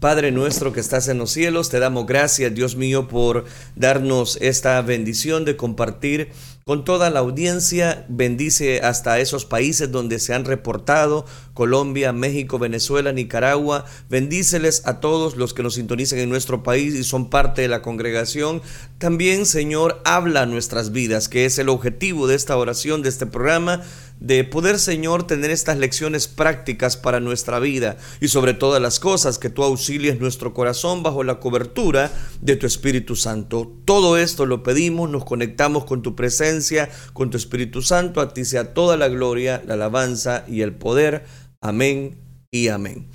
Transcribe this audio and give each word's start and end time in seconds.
Padre 0.00 0.30
nuestro 0.30 0.72
que 0.72 0.78
estás 0.78 1.08
en 1.08 1.18
los 1.18 1.32
cielos, 1.32 1.70
te 1.70 1.80
damos 1.80 2.06
gracias, 2.06 2.54
Dios 2.54 2.76
mío, 2.76 3.08
por 3.08 3.46
darnos 3.74 4.38
esta 4.40 4.80
bendición 4.80 5.44
de 5.44 5.56
compartir 5.56 6.30
con 6.64 6.84
toda 6.84 7.10
la 7.10 7.18
audiencia. 7.18 8.06
Bendice 8.08 8.80
hasta 8.80 9.18
esos 9.18 9.44
países 9.44 9.90
donde 9.90 10.20
se 10.20 10.34
han 10.34 10.44
reportado, 10.44 11.26
Colombia, 11.52 12.12
México, 12.12 12.60
Venezuela, 12.60 13.10
Nicaragua. 13.10 13.86
Bendíceles 14.08 14.82
a 14.86 15.00
todos 15.00 15.36
los 15.36 15.52
que 15.52 15.64
nos 15.64 15.74
sintonizan 15.74 16.20
en 16.20 16.28
nuestro 16.28 16.62
país 16.62 16.94
y 16.94 17.02
son 17.02 17.28
parte 17.28 17.62
de 17.62 17.68
la 17.68 17.82
congregación. 17.82 18.62
También, 18.98 19.46
Señor, 19.46 20.00
habla 20.04 20.46
nuestras 20.46 20.92
vidas, 20.92 21.28
que 21.28 21.44
es 21.44 21.58
el 21.58 21.70
objetivo 21.70 22.28
de 22.28 22.36
esta 22.36 22.56
oración, 22.56 23.02
de 23.02 23.08
este 23.08 23.26
programa 23.26 23.82
de 24.20 24.44
poder, 24.44 24.78
Señor, 24.78 25.26
tener 25.26 25.50
estas 25.50 25.78
lecciones 25.78 26.28
prácticas 26.28 26.96
para 26.96 27.20
nuestra 27.20 27.58
vida 27.58 27.96
y 28.20 28.28
sobre 28.28 28.54
todas 28.54 28.82
las 28.82 29.00
cosas 29.00 29.38
que 29.38 29.50
tú 29.50 29.62
auxilies 29.62 30.20
nuestro 30.20 30.54
corazón 30.54 31.02
bajo 31.02 31.22
la 31.24 31.40
cobertura 31.40 32.10
de 32.40 32.56
tu 32.56 32.66
Espíritu 32.66 33.16
Santo. 33.16 33.72
Todo 33.84 34.16
esto 34.16 34.46
lo 34.46 34.62
pedimos, 34.62 35.08
nos 35.10 35.24
conectamos 35.24 35.84
con 35.84 36.02
tu 36.02 36.16
presencia, 36.16 36.88
con 37.12 37.30
tu 37.30 37.36
Espíritu 37.36 37.82
Santo, 37.82 38.20
a 38.20 38.34
ti 38.34 38.44
sea 38.44 38.74
toda 38.74 38.96
la 38.96 39.08
gloria, 39.08 39.62
la 39.66 39.74
alabanza 39.74 40.44
y 40.48 40.62
el 40.62 40.74
poder. 40.74 41.24
Amén 41.60 42.18
y 42.50 42.68
amén. 42.68 43.08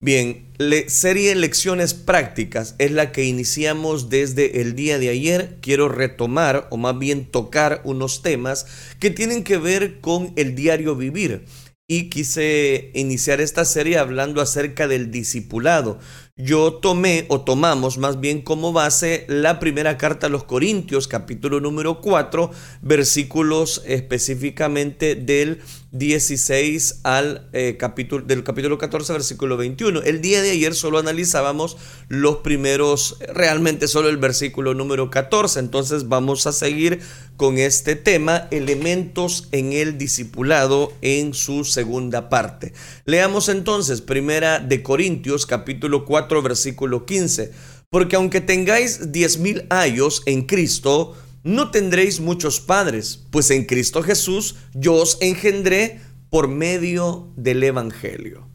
Bien, 0.00 0.46
la 0.58 0.88
serie 0.88 1.34
Lecciones 1.34 1.92
Prácticas 1.92 2.76
es 2.78 2.92
la 2.92 3.10
que 3.10 3.24
iniciamos 3.24 4.08
desde 4.08 4.60
el 4.60 4.76
día 4.76 4.96
de 5.00 5.08
ayer. 5.08 5.58
Quiero 5.60 5.88
retomar 5.88 6.68
o 6.70 6.76
más 6.76 6.96
bien 6.96 7.24
tocar 7.24 7.80
unos 7.82 8.22
temas 8.22 8.66
que 9.00 9.10
tienen 9.10 9.42
que 9.42 9.58
ver 9.58 10.00
con 10.00 10.32
el 10.36 10.54
diario 10.54 10.94
vivir. 10.94 11.46
Y 11.88 12.10
quise 12.10 12.92
iniciar 12.94 13.40
esta 13.40 13.64
serie 13.64 13.98
hablando 13.98 14.40
acerca 14.40 14.86
del 14.86 15.10
discipulado 15.10 15.98
yo 16.38 16.74
tomé 16.74 17.26
o 17.28 17.40
tomamos 17.40 17.98
más 17.98 18.20
bien 18.20 18.42
como 18.42 18.72
base 18.72 19.26
la 19.28 19.58
primera 19.58 19.98
carta 19.98 20.28
a 20.28 20.30
los 20.30 20.44
Corintios, 20.44 21.08
capítulo 21.08 21.58
número 21.60 22.00
4, 22.00 22.52
versículos 22.80 23.82
específicamente 23.84 25.16
del 25.16 25.60
16 25.90 27.00
al 27.02 27.48
eh, 27.52 27.76
capítulo 27.78 28.24
del 28.24 28.44
capítulo 28.44 28.78
14, 28.78 29.12
versículo 29.14 29.56
21. 29.56 30.02
El 30.02 30.20
día 30.20 30.40
de 30.40 30.52
ayer 30.52 30.74
solo 30.74 30.98
analizábamos 30.98 31.76
los 32.08 32.36
primeros, 32.36 33.16
realmente 33.34 33.88
solo 33.88 34.08
el 34.08 34.18
versículo 34.18 34.74
número 34.74 35.10
14. 35.10 35.58
Entonces 35.58 36.08
vamos 36.08 36.46
a 36.46 36.52
seguir 36.52 37.00
con 37.36 37.58
este 37.58 37.96
tema, 37.96 38.46
elementos 38.50 39.48
en 39.50 39.72
el 39.72 39.98
discipulado 39.98 40.92
en 41.02 41.34
su 41.34 41.64
segunda 41.64 42.28
parte. 42.28 42.74
Leamos 43.06 43.48
entonces 43.48 44.02
primera 44.02 44.60
de 44.60 44.82
Corintios, 44.82 45.46
capítulo 45.46 46.04
4 46.04 46.27
versículo 46.42 47.06
15. 47.06 47.52
Porque 47.90 48.16
aunque 48.16 48.40
tengáis 48.40 49.12
diez 49.12 49.38
mil 49.38 49.64
años 49.70 50.22
en 50.26 50.42
Cristo, 50.42 51.16
no 51.42 51.70
tendréis 51.70 52.20
muchos 52.20 52.60
padres, 52.60 53.24
pues 53.30 53.50
en 53.50 53.64
Cristo 53.64 54.02
Jesús 54.02 54.56
yo 54.74 54.94
os 54.94 55.16
engendré 55.20 56.00
por 56.30 56.48
medio 56.48 57.32
del 57.36 57.62
Evangelio. 57.62 58.46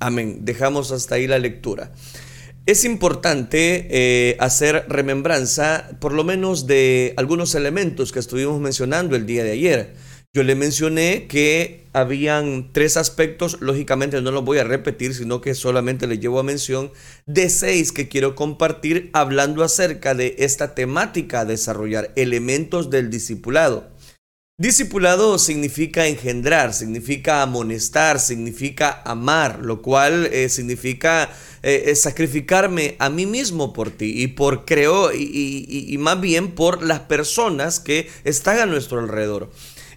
Amén. 0.00 0.40
Dejamos 0.42 0.90
hasta 0.90 1.14
ahí 1.14 1.26
la 1.26 1.38
lectura. 1.38 1.92
Es 2.66 2.84
importante 2.84 3.88
eh, 3.90 4.36
hacer 4.40 4.84
remembranza 4.88 5.90
por 6.00 6.12
lo 6.12 6.24
menos 6.24 6.66
de 6.66 7.14
algunos 7.16 7.54
elementos 7.54 8.12
que 8.12 8.18
estuvimos 8.18 8.60
mencionando 8.60 9.16
el 9.16 9.26
día 9.26 9.44
de 9.44 9.52
ayer. 9.52 9.94
Yo 10.32 10.44
le 10.44 10.54
mencioné 10.54 11.26
que 11.26 11.88
habían 11.92 12.72
tres 12.72 12.96
aspectos, 12.96 13.56
lógicamente 13.60 14.22
no 14.22 14.30
los 14.30 14.44
voy 14.44 14.58
a 14.58 14.64
repetir, 14.64 15.12
sino 15.12 15.40
que 15.40 15.56
solamente 15.56 16.06
le 16.06 16.20
llevo 16.20 16.38
a 16.38 16.44
mención 16.44 16.92
de 17.26 17.50
seis 17.50 17.90
que 17.90 18.08
quiero 18.08 18.36
compartir 18.36 19.10
hablando 19.12 19.64
acerca 19.64 20.14
de 20.14 20.36
esta 20.38 20.76
temática 20.76 21.44
desarrollar, 21.44 22.12
elementos 22.14 22.90
del 22.90 23.10
discipulado. 23.10 23.90
Discipulado 24.56 25.36
significa 25.36 26.06
engendrar, 26.06 26.74
significa 26.74 27.42
amonestar, 27.42 28.20
significa 28.20 29.02
amar, 29.04 29.58
lo 29.58 29.82
cual 29.82 30.26
eh, 30.26 30.48
significa 30.48 31.28
eh, 31.64 31.92
sacrificarme 31.96 32.94
a 33.00 33.10
mí 33.10 33.26
mismo 33.26 33.72
por 33.72 33.90
ti 33.90 34.22
y 34.22 34.28
por 34.28 34.64
creo 34.64 35.10
y 35.12 35.96
más 35.98 36.20
bien 36.20 36.52
por 36.52 36.84
las 36.84 37.00
personas 37.00 37.80
que 37.80 38.08
están 38.22 38.60
a 38.60 38.66
nuestro 38.66 39.00
alrededor. 39.00 39.50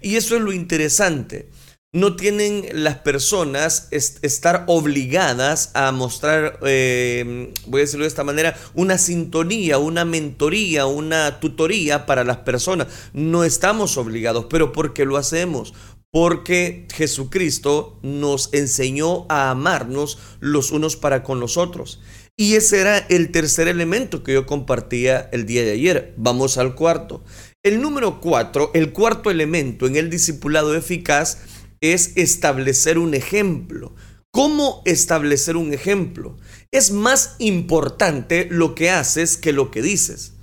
Y 0.04 0.18
eso 0.18 0.36
es 0.36 0.42
lo 0.42 0.52
interesante. 0.52 1.50
No 1.94 2.16
tienen 2.16 2.66
las 2.74 2.98
personas 2.98 3.88
estar 3.92 4.64
obligadas 4.68 5.72
a 5.76 5.92
mostrar, 5.92 6.60
eh, 6.66 7.54
voy 7.68 7.82
a 7.82 7.84
decirlo 7.84 8.04
de 8.04 8.10
esta 8.10 8.24
manera, 8.24 8.58
una 8.74 8.98
sintonía, 8.98 9.78
una 9.78 10.04
mentoría, 10.04 10.88
una 10.88 11.40
tutoría 11.40 12.06
para 12.06 12.24
las 12.24 12.38
personas. 12.38 12.88
No 13.14 13.44
estamos 13.44 13.98
obligados, 13.98 14.48
pero 14.50 14.72
¿por 14.72 14.94
qué 14.94 15.06
lo 15.06 15.18
hacemos? 15.18 15.74
Porque 16.12 16.88
Jesucristo 16.94 18.00
nos 18.02 18.54
enseñó 18.54 19.26
a 19.30 19.52
amarnos 19.52 20.18
los 20.40 20.72
unos 20.72 20.96
para 20.98 21.24
con 21.24 21.40
los 21.40 21.58
otros. 21.58 22.02
Y 22.36 22.56
ese 22.56 22.82
era 22.82 22.98
el 22.98 23.32
tercer 23.32 23.68
elemento 23.68 24.24
que 24.24 24.34
yo 24.34 24.48
compartía 24.48 25.30
el 25.32 25.46
día 25.46 25.64
de 25.64 25.74
ayer. 25.74 26.16
Vamos 26.18 26.58
al 26.58 26.74
cuarto. 26.74 27.24
El 27.66 27.82
número 27.82 28.20
cuatro, 28.20 28.72
el 28.74 28.92
cuarto 28.92 29.32
elemento 29.32 29.88
en 29.88 29.96
el 29.96 30.10
discipulado 30.10 30.76
eficaz 30.76 31.38
es 31.80 32.12
establecer 32.18 32.98
un 32.98 33.14
ejemplo. 33.14 33.96
¿Cómo 34.32 34.82
establecer 34.84 35.56
un 35.56 35.74
ejemplo? 35.74 36.38
Es 36.72 36.92
más 36.92 37.36
importante 37.40 38.50
lo 38.52 38.76
que 38.76 38.90
haces 38.90 39.38
que 39.38 39.54
lo 39.54 39.72
que 39.72 39.82
dices. 39.82 40.34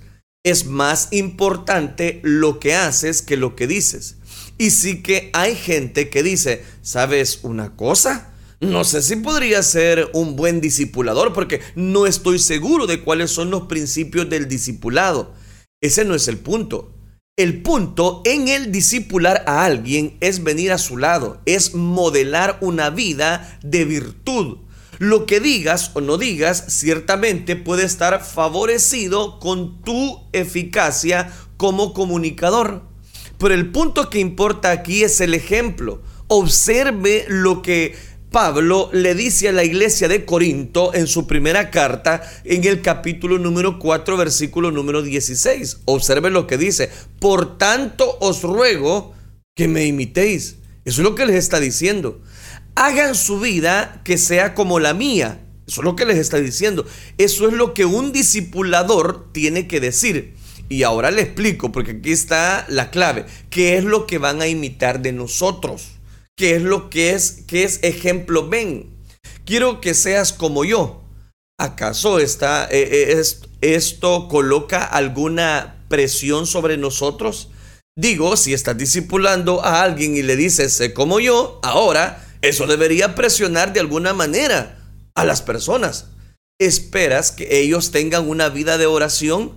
Es 0.43 0.65
más 0.65 1.09
importante 1.11 2.21
lo 2.23 2.59
que 2.59 2.73
haces 2.73 3.21
que 3.21 3.37
lo 3.37 3.55
que 3.55 3.67
dices. 3.67 4.17
Y 4.57 4.71
sí 4.71 5.03
que 5.03 5.29
hay 5.33 5.55
gente 5.55 6.09
que 6.09 6.23
dice, 6.23 6.63
¿sabes 6.81 7.41
una 7.43 7.75
cosa? 7.75 8.33
No 8.61 8.83
sé 8.83 9.03
si 9.03 9.17
podría 9.17 9.61
ser 9.61 10.09
un 10.13 10.35
buen 10.35 10.59
discipulador 10.59 11.33
porque 11.33 11.61
no 11.75 12.07
estoy 12.07 12.39
seguro 12.39 12.87
de 12.87 13.03
cuáles 13.03 13.29
son 13.29 13.51
los 13.51 13.67
principios 13.67 14.27
del 14.27 14.47
discipulado. 14.47 15.35
Ese 15.83 16.03
no 16.03 16.15
es 16.15 16.27
el 16.27 16.39
punto. 16.39 16.95
El 17.37 17.61
punto 17.61 18.21
en 18.25 18.49
el 18.49 18.73
discipular 18.73 19.45
a 19.47 19.63
alguien 19.63 20.17
es 20.19 20.43
venir 20.43 20.73
a 20.73 20.77
su 20.77 20.97
lado, 20.97 21.41
es 21.45 21.73
modelar 21.73 22.57
una 22.59 22.89
vida 22.89 23.57
de 23.63 23.85
virtud. 23.85 24.57
Lo 24.99 25.25
que 25.25 25.39
digas 25.39 25.91
o 25.93 26.01
no 26.01 26.17
digas 26.17 26.65
ciertamente 26.67 27.55
puede 27.55 27.85
estar 27.85 28.21
favorecido 28.21 29.39
con 29.39 29.81
tu 29.81 30.27
eficacia 30.33 31.31
como 31.55 31.93
comunicador. 31.93 32.83
Pero 33.37 33.53
el 33.53 33.71
punto 33.71 34.09
que 34.09 34.19
importa 34.19 34.71
aquí 34.71 35.03
es 35.03 35.21
el 35.21 35.33
ejemplo. 35.33 36.01
Observe 36.27 37.23
lo 37.29 37.61
que 37.61 37.95
Pablo 38.31 38.89
le 38.93 39.13
dice 39.13 39.49
a 39.49 39.51
la 39.51 39.65
iglesia 39.65 40.07
de 40.07 40.23
Corinto 40.23 40.93
en 40.93 41.05
su 41.05 41.27
primera 41.27 41.69
carta, 41.69 42.23
en 42.45 42.63
el 42.63 42.81
capítulo 42.81 43.37
número 43.37 43.77
4, 43.77 44.15
versículo 44.15 44.71
número 44.71 45.01
16. 45.01 45.81
Observe 45.83 46.29
lo 46.29 46.47
que 46.47 46.57
dice. 46.57 46.89
Por 47.19 47.57
tanto 47.57 48.17
os 48.21 48.41
ruego 48.41 49.13
que 49.53 49.67
me 49.67 49.85
imitéis. 49.85 50.55
Eso 50.85 51.01
es 51.01 51.03
lo 51.03 51.13
que 51.13 51.25
les 51.25 51.35
está 51.35 51.59
diciendo. 51.59 52.21
Hagan 52.75 53.15
su 53.15 53.37
vida 53.41 53.99
que 54.05 54.17
sea 54.17 54.53
como 54.53 54.79
la 54.79 54.93
mía. 54.93 55.41
Eso 55.67 55.81
es 55.81 55.85
lo 55.85 55.97
que 55.97 56.05
les 56.05 56.17
está 56.17 56.37
diciendo. 56.37 56.85
Eso 57.17 57.49
es 57.49 57.53
lo 57.53 57.73
que 57.73 57.83
un 57.83 58.13
discipulador 58.13 59.33
tiene 59.33 59.67
que 59.67 59.81
decir. 59.81 60.35
Y 60.69 60.83
ahora 60.83 61.11
le 61.11 61.23
explico, 61.23 61.73
porque 61.73 61.91
aquí 61.91 62.13
está 62.13 62.65
la 62.69 62.91
clave. 62.91 63.25
¿Qué 63.49 63.75
es 63.75 63.83
lo 63.83 64.07
que 64.07 64.19
van 64.19 64.41
a 64.41 64.47
imitar 64.47 65.01
de 65.01 65.11
nosotros? 65.11 66.00
Qué 66.41 66.55
es 66.55 66.63
lo 66.63 66.89
que 66.89 67.11
es, 67.11 67.43
qué 67.45 67.63
es 67.63 67.77
ejemplo 67.83 68.49
ven. 68.49 68.89
Quiero 69.45 69.79
que 69.79 69.93
seas 69.93 70.33
como 70.33 70.65
yo. 70.65 71.03
¿Acaso 71.59 72.17
está, 72.17 72.67
eh, 72.71 73.13
eh, 73.13 73.23
esto 73.61 74.27
coloca 74.27 74.83
alguna 74.83 75.85
presión 75.87 76.47
sobre 76.47 76.77
nosotros? 76.77 77.49
Digo, 77.95 78.35
si 78.37 78.55
estás 78.55 78.75
discipulando 78.75 79.63
a 79.63 79.83
alguien 79.83 80.17
y 80.17 80.23
le 80.23 80.35
dices, 80.35 80.73
sé 80.73 80.95
como 80.95 81.19
yo, 81.19 81.59
ahora 81.61 82.25
eso 82.41 82.65
debería 82.65 83.13
presionar 83.13 83.71
de 83.71 83.81
alguna 83.81 84.15
manera 84.15 84.79
a 85.13 85.25
las 85.25 85.43
personas. 85.43 86.07
¿Esperas 86.59 87.31
que 87.31 87.59
ellos 87.61 87.91
tengan 87.91 88.27
una 88.27 88.49
vida 88.49 88.79
de 88.79 88.87
oración? 88.87 89.51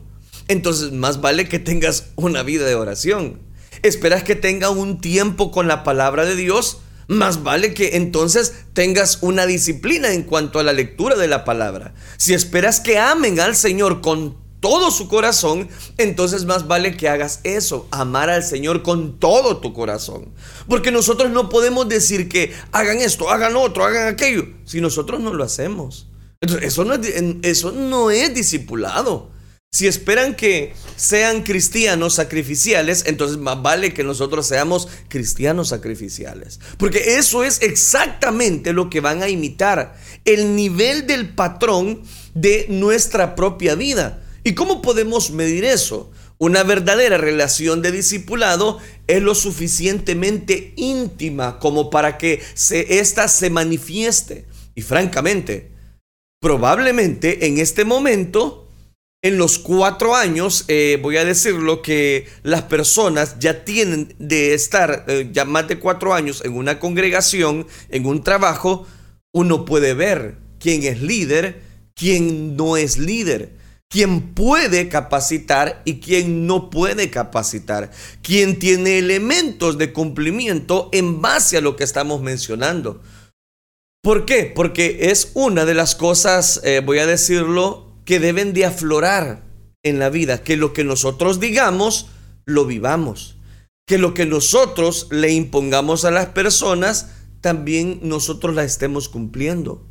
Entonces 0.49 0.93
más 0.93 1.23
vale 1.23 1.49
que 1.49 1.59
tengas 1.59 2.09
una 2.17 2.43
vida 2.43 2.67
de 2.67 2.75
oración 2.75 3.41
esperas 3.89 4.23
que 4.23 4.35
tenga 4.35 4.71
un 4.71 5.01
tiempo 5.01 5.51
con 5.51 5.69
la 5.69 5.85
palabra 5.85 6.25
de 6.25 6.37
Dios, 6.37 6.79
más 7.07 7.43
vale 7.43 7.75
que 7.75 7.97
entonces 7.97 8.55
tengas 8.73 9.19
una 9.21 9.47
disciplina 9.47 10.13
en 10.13 10.23
cuanto 10.23 10.59
a 10.59 10.63
la 10.63 10.73
lectura 10.73 11.17
de 11.17 11.29
la 11.29 11.45
palabra. 11.45 11.95
Si 12.17 12.33
esperas 12.33 12.81
que 12.81 12.99
amen 12.99 13.41
al 13.41 13.55
Señor 13.55 14.01
con 14.01 14.43
todo 14.61 14.91
su 14.91 15.09
corazón, 15.09 15.69
entonces 15.99 16.47
más 16.47 16.67
vale 16.67 16.97
que 16.97 17.11
hagas 17.11 17.41
eso, 17.45 17.87
amar 17.91 18.31
al 18.31 18.43
Señor 18.43 18.83
con 18.83 19.19
todo 19.21 19.59
tu 19.59 19.75
corazón. 19.75 20.33
Porque 20.67 20.91
nosotros 20.91 21.31
no 21.31 21.51
podemos 21.51 21.87
decir 21.87 22.31
que 22.31 22.55
hagan 22.73 22.99
esto, 23.03 23.29
hagan 23.29 23.57
otro, 23.57 23.85
hagan 23.85 24.09
aquello, 24.09 24.47
si 24.65 24.81
nosotros 24.81 25.21
no 25.21 25.35
lo 25.35 25.45
hacemos. 25.45 26.09
eso 26.63 26.87
no 26.87 26.95
es, 26.95 27.15
eso 27.43 27.73
no 27.73 28.11
es 28.11 28.35
discipulado. 28.35 29.34
Si 29.75 29.89
esperan 29.89 30.37
que 30.37 30.73
sean 30.95 31.43
cristianos 31.43 32.15
sacrificiales, 32.15 33.03
entonces 33.09 33.39
más 33.39 33.61
vale 33.61 33.93
que 33.93 34.05
nosotros 34.05 34.47
seamos 34.47 34.87
cristianos 35.09 35.71
sacrificiales. 35.71 36.61
Porque 36.79 37.17
eso 37.17 37.43
es 37.43 37.61
exactamente 37.61 38.73
lo 38.73 38.89
que 38.89 39.01
van 39.01 39.25
a 39.25 39.29
imitar, 39.29 39.97
el 40.25 40.55
nivel 40.55 41.09
del 41.09 41.31
patrón 41.35 42.05
de 42.35 42.67
nuestra 42.69 43.35
propia 43.35 43.75
vida. 43.75 44.23
¿Y 44.45 44.55
cómo 44.55 44.81
podemos 44.81 45.33
medir 45.33 45.65
eso? 45.65 46.13
Una 46.39 46.63
verdadera 46.63 47.19
relación 47.19 47.83
de 47.83 47.91
discipulado 47.91 48.79
es 49.09 49.21
lo 49.21 49.35
suficientemente 49.35 50.73
íntima 50.77 51.59
como 51.59 51.91
para 51.91 52.17
que 52.17 52.41
se, 52.55 53.01
ésta 53.01 53.27
se 53.27 53.51
manifieste. 53.51 54.47
Y 54.77 54.83
francamente, 54.83 55.73
probablemente 56.41 57.49
en 57.49 57.59
este 57.59 57.85
momento 57.85 58.64
en 59.25 59.39
los 59.39 59.59
cuatro 59.59 60.15
años, 60.15 60.67
eh, 60.69 60.99
voy 61.01 61.17
a 61.17 61.25
decirlo, 61.25 61.81
que 61.81 62.29
las 62.43 62.61
personas 62.65 63.39
ya 63.39 63.65
tienen 63.65 64.15
de 64.19 64.53
estar 64.53 65.07
eh, 65.09 65.31
ya 65.33 65.47
más 65.47 65.67
de 65.67 65.79
cuatro 65.79 66.13
años 66.13 66.43
en 66.45 66.53
una 66.53 66.79
congregación, 66.79 67.67
en 67.89 68.05
un 68.05 68.23
trabajo, 68.23 68.87
uno 69.33 69.65
puede 69.65 69.95
ver 69.95 70.37
quién 70.61 70.83
es 70.83 71.01
líder, 71.01 71.63
quién 71.95 72.55
no 72.55 72.77
es 72.77 72.99
líder, 72.99 73.55
quién 73.89 74.35
puede 74.35 74.91
capacitar 74.91 75.81
y 75.87 76.01
quién 76.01 76.47
no 76.47 76.69
puede 76.69 77.09
capacitar, 77.09 77.93
quién 78.21 78.59
tiene 78.59 78.99
elementos 78.99 79.79
de 79.79 79.95
cumplimiento 79.95 80.91
en 80.93 81.23
base 81.23 81.57
a 81.57 81.63
lo 81.63 81.77
que 81.77 81.85
estamos 81.85 82.21
mencionando. 82.21 83.01
¿Por 84.03 84.27
qué? 84.27 84.53
Porque 84.55 85.09
es 85.11 85.31
una 85.33 85.65
de 85.65 85.73
las 85.73 85.95
cosas, 85.95 86.61
eh, 86.63 86.83
voy 86.85 86.99
a 86.99 87.07
decirlo, 87.07 87.84
que 88.05 88.21
deben 88.21 88.53
de 88.53 88.67
aflorar 88.67 89.43
en 89.83 89.99
la 89.99 90.11
vida, 90.11 90.43
que 90.43 90.57
lo 90.57 90.73
que 90.73 90.85
nosotros 90.85 91.41
digamos, 91.41 92.09
lo 92.47 92.67
vivamos, 92.67 93.37
que 93.87 93.99
lo 93.99 94.15
que 94.15 94.27
nosotros 94.27 95.09
le 95.11 95.33
impongamos 95.33 96.05
a 96.05 96.11
las 96.11 96.27
personas, 96.27 97.11
también 97.41 98.01
nosotros 98.03 98.55
la 98.55 98.65
estemos 98.65 99.09
cumpliendo. 99.09 99.87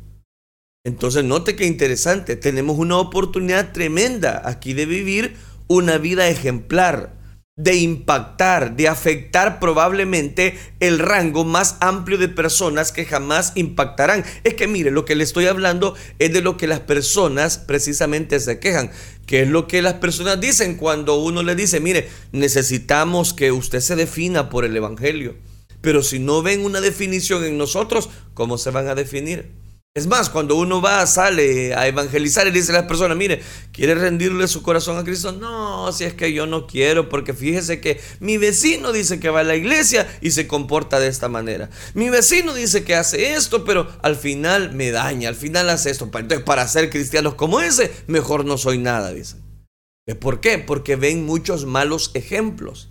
Entonces, 0.84 1.24
note 1.24 1.56
qué 1.56 1.66
interesante, 1.66 2.36
tenemos 2.36 2.78
una 2.78 2.98
oportunidad 2.98 3.72
tremenda 3.72 4.42
aquí 4.44 4.74
de 4.74 4.86
vivir 4.86 5.36
una 5.66 5.96
vida 5.96 6.28
ejemplar 6.28 7.23
de 7.56 7.76
impactar, 7.76 8.74
de 8.74 8.88
afectar 8.88 9.60
probablemente 9.60 10.58
el 10.80 10.98
rango 10.98 11.44
más 11.44 11.76
amplio 11.78 12.18
de 12.18 12.28
personas 12.28 12.90
que 12.90 13.04
jamás 13.04 13.52
impactarán. 13.54 14.24
Es 14.42 14.54
que 14.54 14.66
mire, 14.66 14.90
lo 14.90 15.04
que 15.04 15.14
le 15.14 15.22
estoy 15.22 15.46
hablando 15.46 15.94
es 16.18 16.32
de 16.32 16.42
lo 16.42 16.56
que 16.56 16.66
las 16.66 16.80
personas 16.80 17.58
precisamente 17.58 18.40
se 18.40 18.58
quejan, 18.58 18.90
que 19.26 19.42
es 19.42 19.48
lo 19.48 19.68
que 19.68 19.82
las 19.82 19.94
personas 19.94 20.40
dicen 20.40 20.76
cuando 20.76 21.14
uno 21.22 21.44
le 21.44 21.54
dice, 21.54 21.78
mire, 21.78 22.08
necesitamos 22.32 23.32
que 23.32 23.52
usted 23.52 23.80
se 23.80 23.94
defina 23.94 24.50
por 24.50 24.64
el 24.64 24.76
Evangelio. 24.76 25.36
Pero 25.80 26.02
si 26.02 26.18
no 26.18 26.42
ven 26.42 26.64
una 26.64 26.80
definición 26.80 27.44
en 27.44 27.56
nosotros, 27.56 28.08
¿cómo 28.32 28.58
se 28.58 28.70
van 28.70 28.88
a 28.88 28.96
definir? 28.96 29.63
Es 29.96 30.08
más, 30.08 30.28
cuando 30.28 30.56
uno 30.56 30.82
va, 30.82 31.06
sale 31.06 31.72
a 31.72 31.86
evangelizar 31.86 32.48
y 32.48 32.50
dice 32.50 32.72
a 32.72 32.80
las 32.80 32.86
personas, 32.86 33.16
mire, 33.16 33.40
¿quiere 33.70 33.94
rendirle 33.94 34.48
su 34.48 34.60
corazón 34.60 34.98
a 34.98 35.04
Cristo? 35.04 35.30
No, 35.30 35.92
si 35.92 36.02
es 36.02 36.14
que 36.14 36.32
yo 36.32 36.46
no 36.46 36.66
quiero, 36.66 37.08
porque 37.08 37.32
fíjese 37.32 37.80
que 37.80 38.00
mi 38.18 38.36
vecino 38.36 38.90
dice 38.90 39.20
que 39.20 39.30
va 39.30 39.40
a 39.40 39.44
la 39.44 39.54
iglesia 39.54 40.04
y 40.20 40.32
se 40.32 40.48
comporta 40.48 40.98
de 40.98 41.06
esta 41.06 41.28
manera. 41.28 41.70
Mi 41.94 42.10
vecino 42.10 42.52
dice 42.54 42.82
que 42.82 42.96
hace 42.96 43.34
esto, 43.34 43.64
pero 43.64 43.86
al 44.02 44.16
final 44.16 44.72
me 44.72 44.90
daña, 44.90 45.28
al 45.28 45.36
final 45.36 45.70
hace 45.70 45.90
esto. 45.90 46.10
Entonces, 46.12 46.42
para 46.42 46.66
ser 46.66 46.90
cristianos 46.90 47.36
como 47.36 47.60
ese, 47.60 47.92
mejor 48.08 48.44
no 48.44 48.58
soy 48.58 48.78
nada, 48.78 49.12
dicen. 49.12 49.42
¿Por 50.18 50.40
qué? 50.40 50.58
Porque 50.58 50.96
ven 50.96 51.24
muchos 51.24 51.66
malos 51.66 52.10
ejemplos. 52.14 52.90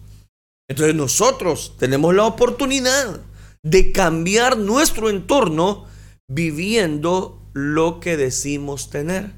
Entonces 0.70 0.96
nosotros 0.96 1.76
tenemos 1.78 2.16
la 2.16 2.24
oportunidad 2.24 3.20
de 3.62 3.92
cambiar 3.92 4.58
nuestro 4.58 5.10
entorno 5.10 5.92
viviendo 6.30 7.42
lo 7.54 8.00
que 8.00 8.18
decimos 8.18 8.90
tener. 8.90 9.32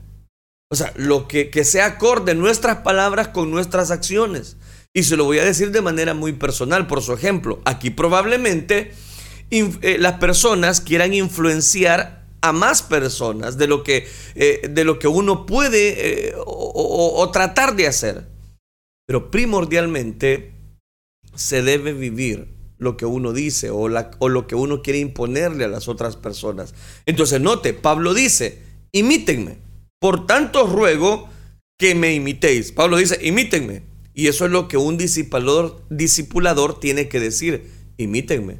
O 0.71 0.75
sea, 0.75 0.93
lo 0.95 1.27
que, 1.27 1.49
que 1.49 1.63
sea 1.63 1.85
acorde 1.85 2.33
nuestras 2.35 2.77
palabras 2.77 3.29
con 3.29 3.51
nuestras 3.51 3.91
acciones. 3.91 4.57
Y 4.93 5.03
se 5.03 5.17
lo 5.17 5.25
voy 5.25 5.39
a 5.39 5.45
decir 5.45 5.71
de 5.71 5.81
manera 5.81 6.13
muy 6.13 6.33
personal, 6.33 6.87
por 6.87 7.01
su 7.01 7.13
ejemplo. 7.13 7.61
Aquí 7.65 7.89
probablemente 7.89 8.93
eh, 9.51 9.97
las 9.99 10.19
personas 10.19 10.81
quieran 10.81 11.13
influenciar 11.13 12.25
a 12.41 12.51
más 12.51 12.81
personas 12.81 13.57
de 13.57 13.67
lo 13.67 13.83
que, 13.83 14.07
eh, 14.35 14.67
de 14.69 14.83
lo 14.83 14.97
que 14.97 15.07
uno 15.07 15.45
puede 15.45 16.29
eh, 16.29 16.33
o 16.37 17.29
tratar 17.31 17.75
de 17.75 17.87
hacer. 17.87 18.27
Pero 19.05 19.29
primordialmente 19.29 20.53
se 21.35 21.61
debe 21.61 21.93
vivir 21.93 22.54
lo 22.77 22.97
que 22.97 23.05
uno 23.05 23.33
dice 23.33 23.69
o, 23.69 23.89
o 24.19 24.29
lo 24.29 24.47
que 24.47 24.55
uno 24.55 24.81
quiere 24.81 24.99
imponerle 24.99 25.65
a 25.65 25.69
las 25.69 25.87
otras 25.87 26.15
personas. 26.15 26.73
Entonces, 27.05 27.41
note, 27.41 27.73
Pablo 27.73 28.13
dice, 28.13 28.61
imítenme. 28.91 29.57
Por 29.99 30.27
tanto, 30.27 30.67
ruego 30.67 31.29
que 31.77 31.95
me 31.95 32.13
imitéis. 32.13 32.71
Pablo 32.71 32.97
dice, 32.97 33.19
imítenme. 33.21 33.83
Y 34.13 34.27
eso 34.27 34.45
es 34.45 34.51
lo 34.51 34.67
que 34.67 34.77
un 34.77 34.97
discipulador 34.97 36.79
tiene 36.79 37.09
que 37.09 37.19
decir, 37.19 37.69
imítenme. 37.97 38.59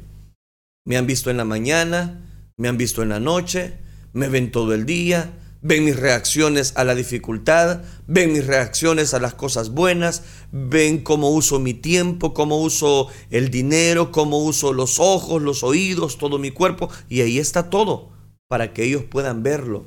Me 0.84 0.96
han 0.96 1.06
visto 1.06 1.30
en 1.30 1.38
la 1.38 1.44
mañana, 1.44 2.52
me 2.56 2.68
han 2.68 2.76
visto 2.76 3.02
en 3.02 3.08
la 3.08 3.20
noche, 3.20 3.78
me 4.12 4.28
ven 4.28 4.50
todo 4.50 4.74
el 4.74 4.86
día, 4.86 5.32
ven 5.66 5.84
mis 5.84 5.96
reacciones 5.96 6.72
a 6.76 6.84
la 6.84 6.94
dificultad, 6.94 7.82
ven 8.06 8.32
mis 8.32 8.46
reacciones 8.46 9.14
a 9.14 9.18
las 9.18 9.34
cosas 9.34 9.70
buenas, 9.70 10.22
ven 10.52 11.02
cómo 11.02 11.30
uso 11.30 11.58
mi 11.58 11.74
tiempo, 11.74 12.34
cómo 12.34 12.60
uso 12.60 13.08
el 13.30 13.50
dinero, 13.50 14.12
cómo 14.12 14.38
uso 14.38 14.72
los 14.72 15.00
ojos, 15.00 15.42
los 15.42 15.64
oídos, 15.64 16.18
todo 16.18 16.38
mi 16.38 16.52
cuerpo, 16.52 16.88
y 17.08 17.22
ahí 17.22 17.40
está 17.40 17.68
todo 17.68 18.12
para 18.48 18.72
que 18.72 18.84
ellos 18.84 19.02
puedan 19.10 19.42
verlo. 19.42 19.86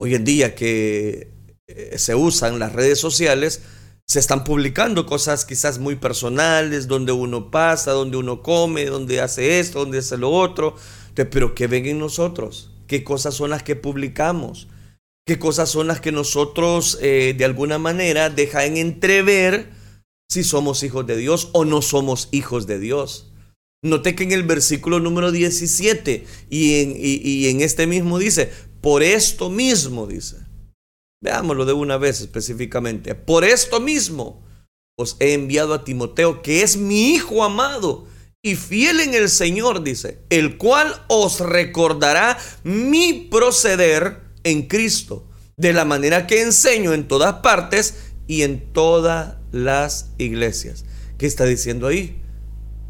Hoy 0.00 0.16
en 0.16 0.24
día 0.24 0.56
que 0.56 1.30
eh, 1.68 1.94
se 1.96 2.16
usan 2.16 2.58
las 2.58 2.72
redes 2.72 2.98
sociales, 2.98 3.62
se 4.08 4.18
están 4.18 4.42
publicando 4.42 5.06
cosas 5.06 5.44
quizás 5.44 5.78
muy 5.78 5.94
personales, 5.94 6.88
donde 6.88 7.12
uno 7.12 7.52
pasa, 7.52 7.92
donde 7.92 8.16
uno 8.16 8.42
come, 8.42 8.86
donde 8.86 9.20
hace 9.20 9.60
esto, 9.60 9.78
donde 9.78 9.98
hace 9.98 10.16
lo 10.16 10.30
otro, 10.30 10.74
pero 11.14 11.54
¿qué 11.54 11.68
ven 11.68 11.86
en 11.86 12.00
nosotros? 12.00 12.72
¿Qué 12.88 13.04
cosas 13.04 13.34
son 13.34 13.50
las 13.50 13.62
que 13.62 13.76
publicamos? 13.76 14.66
Qué 15.26 15.38
cosas 15.38 15.70
son 15.70 15.86
las 15.86 16.00
que 16.00 16.12
nosotros 16.12 16.98
eh, 17.00 17.34
de 17.36 17.44
alguna 17.44 17.78
manera 17.78 18.30
dejan 18.30 18.76
entrever 18.76 19.70
si 20.28 20.44
somos 20.44 20.82
hijos 20.82 21.06
de 21.06 21.16
Dios 21.16 21.50
o 21.52 21.64
no 21.64 21.82
somos 21.82 22.28
hijos 22.32 22.66
de 22.66 22.78
Dios. 22.78 23.32
Note 23.82 24.14
que 24.14 24.24
en 24.24 24.32
el 24.32 24.42
versículo 24.42 25.00
número 25.00 25.32
17 25.32 26.26
y 26.50 26.80
en, 26.80 26.94
y 26.96 27.48
en 27.48 27.62
este 27.62 27.86
mismo 27.86 28.18
dice, 28.18 28.52
por 28.80 29.02
esto 29.02 29.50
mismo 29.50 30.06
dice, 30.06 30.36
veámoslo 31.22 31.64
de 31.64 31.72
una 31.72 31.96
vez 31.96 32.20
específicamente, 32.20 33.14
por 33.14 33.44
esto 33.44 33.80
mismo 33.80 34.42
os 34.98 35.16
he 35.18 35.32
enviado 35.32 35.74
a 35.74 35.84
Timoteo, 35.84 36.42
que 36.42 36.62
es 36.62 36.76
mi 36.76 37.12
hijo 37.12 37.42
amado 37.42 38.06
y 38.42 38.56
fiel 38.56 39.00
en 39.00 39.14
el 39.14 39.28
Señor, 39.28 39.82
dice, 39.82 40.22
el 40.30 40.56
cual 40.56 41.04
os 41.08 41.40
recordará 41.40 42.38
mi 42.64 43.28
proceder 43.30 44.29
en 44.44 44.66
Cristo, 44.66 45.26
de 45.56 45.72
la 45.72 45.84
manera 45.84 46.26
que 46.26 46.42
enseño 46.42 46.92
en 46.94 47.06
todas 47.08 47.34
partes 47.34 47.94
y 48.26 48.42
en 48.42 48.72
todas 48.72 49.36
las 49.52 50.10
iglesias. 50.18 50.84
¿Qué 51.18 51.26
está 51.26 51.44
diciendo 51.44 51.86
ahí? 51.86 52.20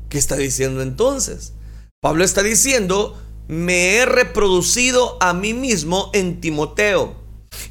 ¿Qué 0.09 0.19
está 0.19 0.37
diciendo 0.37 0.83
entonces? 0.83 1.54
Pablo 2.00 2.25
está 2.25 2.42
diciendo, 2.42 3.21
me 3.49 3.97
he 3.97 4.07
reproducido 4.07 5.16
a 5.21 5.35
mí 5.35 5.54
mismo 5.54 6.11
en 6.14 6.40
Timoteo. 6.40 7.16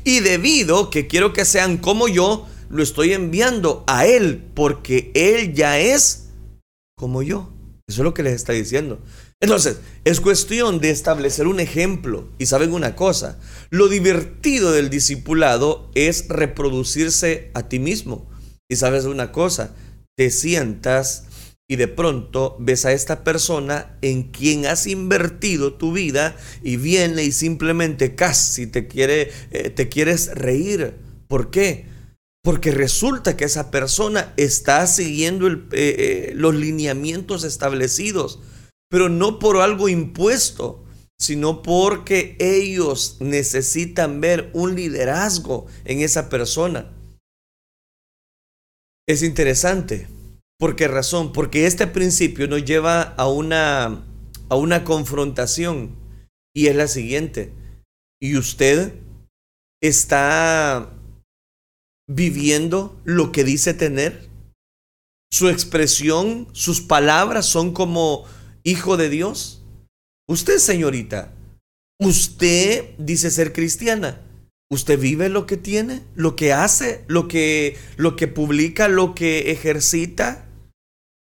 Y 0.03 0.19
debido 0.19 0.89
que 0.89 1.07
quiero 1.07 1.33
que 1.33 1.45
sean 1.45 1.77
como 1.77 2.07
yo, 2.07 2.47
lo 2.69 2.83
estoy 2.83 3.13
enviando 3.13 3.83
a 3.87 4.05
él, 4.05 4.43
porque 4.53 5.11
él 5.15 5.53
ya 5.53 5.79
es 5.79 6.29
como 6.95 7.23
yo. 7.23 7.49
Eso 7.89 8.01
es 8.01 8.03
lo 8.03 8.13
que 8.13 8.21
les 8.21 8.35
está 8.35 8.53
diciendo. 8.53 9.01
Entonces, 9.39 9.77
es 10.05 10.21
cuestión 10.21 10.79
de 10.79 10.91
establecer 10.91 11.47
un 11.47 11.59
ejemplo. 11.59 12.29
Y 12.37 12.45
saben 12.45 12.71
una 12.71 12.95
cosa, 12.95 13.39
lo 13.71 13.87
divertido 13.87 14.71
del 14.71 14.91
discipulado 14.91 15.89
es 15.95 16.27
reproducirse 16.29 17.49
a 17.55 17.67
ti 17.67 17.79
mismo. 17.79 18.29
Y 18.69 18.75
sabes 18.75 19.05
una 19.05 19.31
cosa, 19.31 19.73
te 20.15 20.29
sientas 20.29 21.23
y 21.67 21.77
de 21.77 21.87
pronto 21.87 22.55
ves 22.59 22.85
a 22.85 22.91
esta 22.91 23.23
persona 23.23 23.97
en 24.03 24.23
quien 24.23 24.67
has 24.67 24.85
invertido 24.85 25.73
tu 25.73 25.91
vida 25.91 26.35
y 26.61 26.77
viene 26.77 27.23
y 27.23 27.31
simplemente 27.31 28.13
casi 28.13 28.67
te 28.67 28.87
quiere 28.87 29.31
eh, 29.49 29.71
te 29.71 29.89
quieres 29.89 30.35
reír. 30.35 30.93
¿Por 31.27 31.49
qué? 31.49 31.87
Porque 32.43 32.71
resulta 32.71 33.35
que 33.35 33.45
esa 33.45 33.69
persona 33.69 34.33
está 34.37 34.87
siguiendo 34.87 35.47
eh, 35.47 35.59
eh, 35.73 36.31
los 36.35 36.55
lineamientos 36.55 37.43
establecidos 37.43 38.39
pero 38.89 39.07
no 39.07 39.39
por 39.39 39.57
algo 39.57 39.87
impuesto, 39.87 40.83
sino 41.19 41.61
porque 41.61 42.35
ellos 42.39 43.17
necesitan 43.19 44.19
ver 44.19 44.49
un 44.53 44.75
liderazgo 44.75 45.67
en 45.85 46.01
esa 46.01 46.29
persona. 46.29 46.91
Es 49.07 49.21
interesante. 49.21 50.07
¿Por 50.57 50.75
qué 50.75 50.87
razón? 50.87 51.31
Porque 51.31 51.65
este 51.65 51.87
principio 51.87 52.47
nos 52.47 52.65
lleva 52.65 53.01
a 53.01 53.29
una, 53.29 54.05
a 54.49 54.55
una 54.55 54.83
confrontación 54.83 55.95
y 56.53 56.67
es 56.67 56.75
la 56.75 56.87
siguiente. 56.87 57.53
¿Y 58.21 58.37
usted 58.37 58.95
está 59.81 60.98
viviendo 62.09 62.99
lo 63.05 63.31
que 63.31 63.45
dice 63.45 63.73
tener? 63.73 64.27
¿Su 65.31 65.47
expresión, 65.47 66.47
sus 66.51 66.81
palabras 66.81 67.45
son 67.45 67.71
como 67.71 68.25
hijo 68.63 68.97
de 68.97 69.09
Dios? 69.09 69.63
Usted, 70.27 70.57
señorita, 70.57 71.31
usted 71.99 72.95
dice 72.97 73.31
ser 73.31 73.53
cristiana. 73.53 74.21
¿Usted 74.71 74.99
vive 74.99 75.29
lo 75.29 75.47
que 75.47 75.57
tiene? 75.57 76.03
¿Lo 76.15 76.35
que 76.35 76.53
hace? 76.53 77.03
¿Lo 77.07 77.27
que, 77.27 77.77
lo 77.95 78.15
que 78.15 78.27
publica? 78.27 78.87
¿Lo 78.87 79.15
que 79.15 79.51
ejercita? 79.51 80.47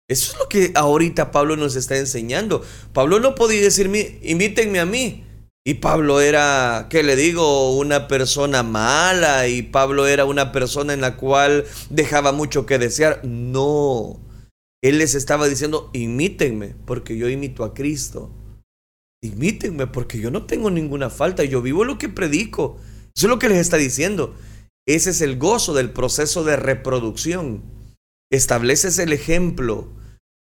Eso 0.08 0.32
es 0.32 0.38
lo 0.38 0.48
que 0.48 0.72
ahorita 0.74 1.30
Pablo 1.30 1.56
nos 1.56 1.76
está 1.76 1.96
enseñando. 1.96 2.62
Pablo 2.92 3.20
no 3.20 3.34
podía 3.34 3.62
decirme, 3.62 4.18
invítenme 4.22 4.80
a 4.80 4.86
mí. 4.86 5.24
Y 5.64 5.74
Pablo 5.74 6.20
era, 6.20 6.88
¿qué 6.90 7.04
le 7.04 7.14
digo? 7.14 7.76
Una 7.76 8.08
persona 8.08 8.64
mala 8.64 9.46
y 9.46 9.62
Pablo 9.62 10.08
era 10.08 10.24
una 10.24 10.50
persona 10.50 10.92
en 10.92 11.00
la 11.00 11.16
cual 11.16 11.64
dejaba 11.88 12.32
mucho 12.32 12.66
que 12.66 12.78
desear. 12.78 13.20
No. 13.24 14.20
Él 14.82 14.98
les 14.98 15.14
estaba 15.14 15.48
diciendo, 15.48 15.88
imítenme, 15.92 16.74
porque 16.84 17.16
yo 17.16 17.28
imito 17.28 17.62
a 17.62 17.74
Cristo. 17.74 18.30
Imítenme, 19.22 19.86
porque 19.86 20.18
yo 20.18 20.32
no 20.32 20.46
tengo 20.46 20.68
ninguna 20.68 21.10
falta, 21.10 21.44
yo 21.44 21.62
vivo 21.62 21.84
lo 21.84 21.96
que 21.96 22.08
predico. 22.08 22.78
Eso 23.14 23.26
es 23.26 23.30
lo 23.30 23.38
que 23.38 23.48
les 23.48 23.58
está 23.58 23.76
diciendo. 23.76 24.34
Ese 24.84 25.10
es 25.10 25.20
el 25.20 25.38
gozo 25.38 25.74
del 25.74 25.92
proceso 25.92 26.42
de 26.42 26.56
reproducción. 26.56 27.62
Estableces 28.32 28.98
el 28.98 29.12
ejemplo 29.12 29.86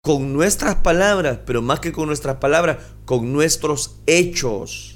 con 0.02 0.34
nuestras 0.34 0.76
palabras, 0.76 1.40
pero 1.46 1.62
más 1.62 1.80
que 1.80 1.92
con 1.92 2.06
nuestras 2.06 2.36
palabras, 2.36 2.78
con 3.06 3.32
nuestros 3.32 3.96
hechos. 4.06 4.95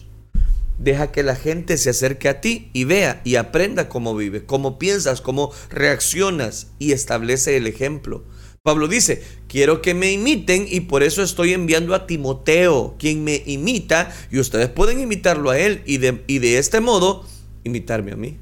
Deja 0.80 1.12
que 1.12 1.22
la 1.22 1.36
gente 1.36 1.76
se 1.76 1.90
acerque 1.90 2.30
a 2.30 2.40
ti 2.40 2.70
y 2.72 2.84
vea 2.84 3.20
y 3.22 3.34
aprenda 3.34 3.90
cómo 3.90 4.16
vive, 4.16 4.46
cómo 4.46 4.78
piensas, 4.78 5.20
cómo 5.20 5.52
reaccionas 5.68 6.68
y 6.78 6.92
establece 6.92 7.58
el 7.58 7.66
ejemplo. 7.66 8.24
Pablo 8.62 8.88
dice, 8.88 9.22
quiero 9.46 9.82
que 9.82 9.92
me 9.92 10.10
imiten 10.10 10.66
y 10.66 10.80
por 10.80 11.02
eso 11.02 11.22
estoy 11.22 11.52
enviando 11.52 11.94
a 11.94 12.06
Timoteo, 12.06 12.96
quien 12.98 13.24
me 13.24 13.42
imita, 13.44 14.10
y 14.30 14.38
ustedes 14.38 14.70
pueden 14.70 15.00
imitarlo 15.00 15.50
a 15.50 15.58
él 15.58 15.82
y 15.84 15.98
de, 15.98 16.24
y 16.26 16.38
de 16.38 16.56
este 16.56 16.80
modo 16.80 17.26
imitarme 17.62 18.12
a 18.12 18.16
mí. 18.16 18.38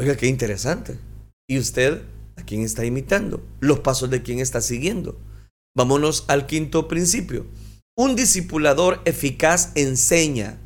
Oiga, 0.00 0.16
qué 0.16 0.26
interesante. 0.26 0.98
¿Y 1.48 1.58
usted 1.58 2.02
a 2.36 2.42
quién 2.42 2.62
está 2.62 2.84
imitando? 2.84 3.44
Los 3.60 3.78
pasos 3.78 4.10
de 4.10 4.22
quién 4.22 4.40
está 4.40 4.60
siguiendo. 4.60 5.20
Vámonos 5.76 6.24
al 6.26 6.46
quinto 6.46 6.88
principio. 6.88 7.46
Un 7.96 8.16
discipulador 8.16 9.00
eficaz 9.04 9.72
enseña, 9.74 10.58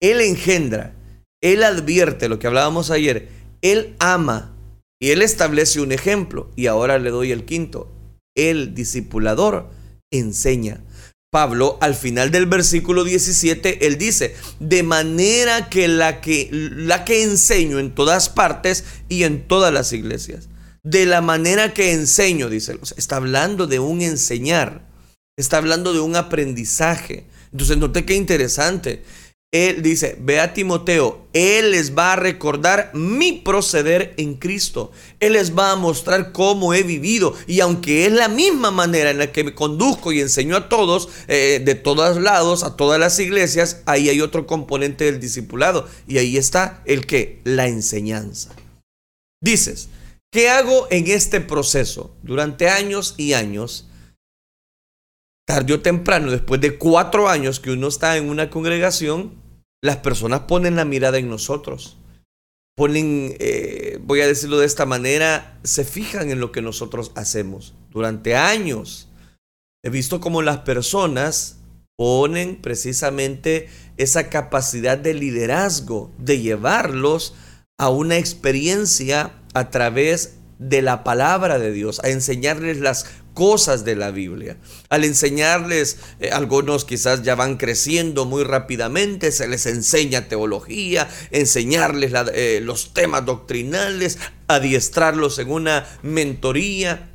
él 0.00 0.20
engendra, 0.20 0.94
él 1.40 1.62
advierte 1.62 2.28
lo 2.28 2.38
que 2.38 2.46
hablábamos 2.46 2.90
ayer, 2.90 3.28
él 3.62 3.94
ama 3.98 4.54
y 5.00 5.10
él 5.10 5.22
establece 5.22 5.80
un 5.80 5.92
ejemplo. 5.92 6.50
Y 6.56 6.66
ahora 6.66 6.98
le 6.98 7.10
doy 7.10 7.32
el 7.32 7.44
quinto. 7.44 7.92
El 8.36 8.74
discipulador 8.74 9.70
enseña. 10.10 10.82
Pablo, 11.30 11.76
al 11.82 11.94
final 11.94 12.30
del 12.30 12.46
versículo 12.46 13.04
17, 13.04 13.86
él 13.86 13.98
dice, 13.98 14.34
de 14.60 14.82
manera 14.82 15.68
que 15.68 15.86
la 15.86 16.22
que, 16.22 16.48
la 16.50 17.04
que 17.04 17.22
enseño 17.22 17.78
en 17.78 17.94
todas 17.94 18.30
partes 18.30 18.84
y 19.10 19.24
en 19.24 19.46
todas 19.46 19.72
las 19.72 19.92
iglesias. 19.92 20.48
De 20.82 21.04
la 21.04 21.20
manera 21.20 21.74
que 21.74 21.92
enseño, 21.92 22.48
dice, 22.48 22.78
está 22.96 23.16
hablando 23.16 23.66
de 23.66 23.78
un 23.78 24.00
enseñar, 24.00 24.88
está 25.36 25.58
hablando 25.58 25.92
de 25.92 26.00
un 26.00 26.16
aprendizaje. 26.16 27.26
Entonces, 27.52 27.76
note 27.76 28.06
qué 28.06 28.14
interesante. 28.14 29.02
Él 29.50 29.82
dice, 29.82 30.18
ve 30.20 30.40
a 30.40 30.52
Timoteo, 30.52 31.26
Él 31.32 31.70
les 31.70 31.96
va 31.96 32.12
a 32.12 32.16
recordar 32.16 32.90
mi 32.92 33.32
proceder 33.32 34.12
en 34.18 34.34
Cristo. 34.34 34.92
Él 35.20 35.32
les 35.32 35.56
va 35.56 35.72
a 35.72 35.76
mostrar 35.76 36.32
cómo 36.32 36.74
he 36.74 36.82
vivido. 36.82 37.34
Y 37.46 37.60
aunque 37.60 38.04
es 38.04 38.12
la 38.12 38.28
misma 38.28 38.70
manera 38.70 39.10
en 39.10 39.16
la 39.16 39.32
que 39.32 39.44
me 39.44 39.54
conduzco 39.54 40.12
y 40.12 40.20
enseño 40.20 40.54
a 40.54 40.68
todos, 40.68 41.08
eh, 41.28 41.62
de 41.64 41.74
todos 41.74 42.20
lados, 42.20 42.62
a 42.62 42.76
todas 42.76 43.00
las 43.00 43.18
iglesias, 43.20 43.80
ahí 43.86 44.10
hay 44.10 44.20
otro 44.20 44.46
componente 44.46 45.04
del 45.04 45.18
discipulado. 45.18 45.88
Y 46.06 46.18
ahí 46.18 46.36
está 46.36 46.82
el 46.84 47.06
que, 47.06 47.40
la 47.44 47.68
enseñanza. 47.68 48.54
Dices, 49.40 49.88
¿qué 50.30 50.50
hago 50.50 50.88
en 50.90 51.06
este 51.06 51.40
proceso? 51.40 52.14
Durante 52.22 52.68
años 52.68 53.14
y 53.16 53.32
años, 53.32 53.87
tarde 55.48 55.72
o 55.72 55.80
temprano, 55.80 56.30
después 56.30 56.60
de 56.60 56.76
cuatro 56.76 57.26
años 57.26 57.58
que 57.58 57.70
uno 57.70 57.88
está 57.88 58.18
en 58.18 58.28
una 58.28 58.50
congregación, 58.50 59.32
las 59.82 59.96
personas 59.96 60.40
ponen 60.40 60.76
la 60.76 60.84
mirada 60.84 61.16
en 61.16 61.30
nosotros. 61.30 61.96
Ponen, 62.76 63.34
eh, 63.38 63.98
voy 64.02 64.20
a 64.20 64.26
decirlo 64.26 64.58
de 64.58 64.66
esta 64.66 64.84
manera, 64.84 65.58
se 65.64 65.86
fijan 65.86 66.30
en 66.30 66.38
lo 66.38 66.52
que 66.52 66.60
nosotros 66.60 67.12
hacemos. 67.14 67.74
Durante 67.88 68.36
años 68.36 69.08
he 69.82 69.88
visto 69.88 70.20
cómo 70.20 70.42
las 70.42 70.58
personas 70.58 71.60
ponen 71.96 72.60
precisamente 72.60 73.70
esa 73.96 74.28
capacidad 74.28 74.98
de 74.98 75.14
liderazgo, 75.14 76.12
de 76.18 76.40
llevarlos 76.40 77.34
a 77.78 77.88
una 77.88 78.18
experiencia 78.18 79.32
a 79.54 79.70
través 79.70 80.34
de 80.58 80.82
la 80.82 81.04
palabra 81.04 81.58
de 81.58 81.72
Dios, 81.72 82.00
a 82.04 82.10
enseñarles 82.10 82.80
las 82.80 83.06
cosas 83.38 83.84
de 83.84 83.94
la 83.94 84.10
Biblia. 84.10 84.56
Al 84.88 85.04
enseñarles, 85.04 85.98
eh, 86.18 86.30
algunos 86.32 86.84
quizás 86.84 87.22
ya 87.22 87.36
van 87.36 87.56
creciendo 87.56 88.24
muy 88.24 88.42
rápidamente, 88.42 89.30
se 89.30 89.46
les 89.46 89.64
enseña 89.66 90.26
teología, 90.26 91.08
enseñarles 91.30 92.12
eh, 92.34 92.58
los 92.60 92.94
temas 92.94 93.24
doctrinales, 93.24 94.18
adiestrarlos 94.48 95.38
en 95.38 95.52
una 95.52 95.86
mentoría. 96.02 97.12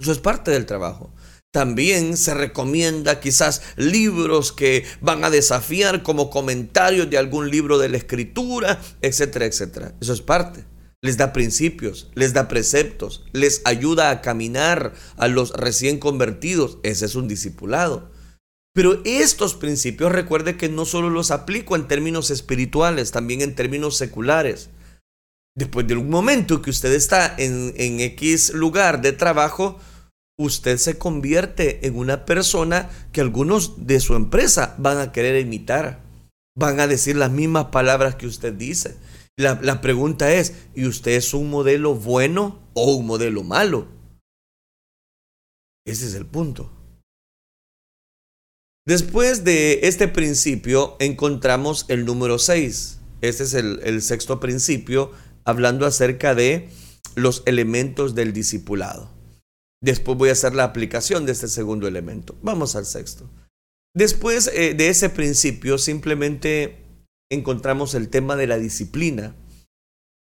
Eso 0.00 0.10
es 0.10 0.18
parte 0.18 0.50
del 0.50 0.66
trabajo. 0.66 1.14
También 1.52 2.16
se 2.16 2.34
recomienda 2.34 3.20
quizás 3.20 3.62
libros 3.76 4.50
que 4.50 4.84
van 5.00 5.22
a 5.24 5.30
desafiar 5.30 6.02
como 6.02 6.28
comentarios 6.28 7.08
de 7.08 7.18
algún 7.18 7.52
libro 7.52 7.78
de 7.78 7.88
la 7.88 7.98
escritura, 7.98 8.80
etcétera, 9.00 9.44
etcétera. 9.44 9.94
Eso 10.00 10.12
es 10.12 10.22
parte 10.22 10.71
les 11.02 11.16
da 11.16 11.32
principios, 11.32 12.08
les 12.14 12.32
da 12.32 12.46
preceptos, 12.46 13.24
les 13.32 13.60
ayuda 13.64 14.10
a 14.10 14.20
caminar 14.22 14.94
a 15.16 15.26
los 15.26 15.50
recién 15.50 15.98
convertidos. 15.98 16.78
Ese 16.84 17.06
es 17.06 17.16
un 17.16 17.26
discipulado. 17.26 18.10
Pero 18.72 19.02
estos 19.04 19.54
principios 19.54 20.12
recuerde 20.12 20.56
que 20.56 20.68
no 20.68 20.86
solo 20.86 21.10
los 21.10 21.30
aplico 21.32 21.74
en 21.74 21.88
términos 21.88 22.30
espirituales, 22.30 23.10
también 23.10 23.42
en 23.42 23.56
términos 23.56 23.96
seculares. 23.96 24.70
Después 25.54 25.86
de 25.88 25.96
un 25.96 26.08
momento 26.08 26.62
que 26.62 26.70
usted 26.70 26.92
está 26.92 27.34
en, 27.36 27.74
en 27.76 28.00
X 28.00 28.54
lugar 28.54 29.02
de 29.02 29.12
trabajo, 29.12 29.78
usted 30.38 30.78
se 30.78 30.96
convierte 30.96 31.86
en 31.86 31.98
una 31.98 32.24
persona 32.24 32.88
que 33.12 33.20
algunos 33.20 33.86
de 33.86 34.00
su 34.00 34.14
empresa 34.14 34.76
van 34.78 34.98
a 34.98 35.12
querer 35.12 35.38
imitar. 35.44 36.00
Van 36.56 36.80
a 36.80 36.86
decir 36.86 37.16
las 37.16 37.32
mismas 37.32 37.66
palabras 37.66 38.14
que 38.14 38.26
usted 38.26 38.52
dice 38.52 38.96
la, 39.36 39.80
pregunta 39.80 40.32
es, 40.32 40.54
¿y 40.74 40.86
usted 40.86 41.12
es 41.12 41.34
un 41.34 41.50
modelo 41.50 41.94
bueno 41.94 42.68
o 42.74 42.94
un 42.94 43.06
modelo 43.06 43.42
malo? 43.42 43.88
Ese 45.86 46.06
es 46.06 46.14
el 46.14 46.26
punto. 46.26 46.70
Después 48.86 49.44
de 49.44 49.80
este 49.84 50.08
principio 50.08 50.96
encontramos 50.98 51.86
el 51.88 52.04
número 52.04 52.38
6. 52.38 53.00
Este 53.20 53.44
es 53.44 53.54
el, 53.54 53.80
el, 53.84 54.02
sexto 54.02 54.40
principio 54.40 55.12
hablando 55.44 55.86
acerca 55.86 56.34
de 56.34 56.68
los 57.14 57.42
elementos 57.46 58.14
del 58.14 58.32
discipulado. 58.32 59.10
Después 59.80 60.18
voy 60.18 60.28
a 60.28 60.32
hacer 60.32 60.54
la 60.54 60.64
aplicación 60.64 61.26
de 61.26 61.32
este 61.32 61.48
segundo 61.48 61.88
elemento. 61.88 62.36
Vamos 62.42 62.76
al 62.76 62.86
sexto. 62.86 63.28
Después 63.94 64.50
eh, 64.54 64.74
de 64.74 64.88
ese 64.88 65.10
principio 65.10 65.76
simplemente 65.76 66.81
encontramos 67.32 67.94
el 67.94 68.08
tema 68.08 68.36
de 68.36 68.46
la 68.46 68.58
disciplina. 68.58 69.34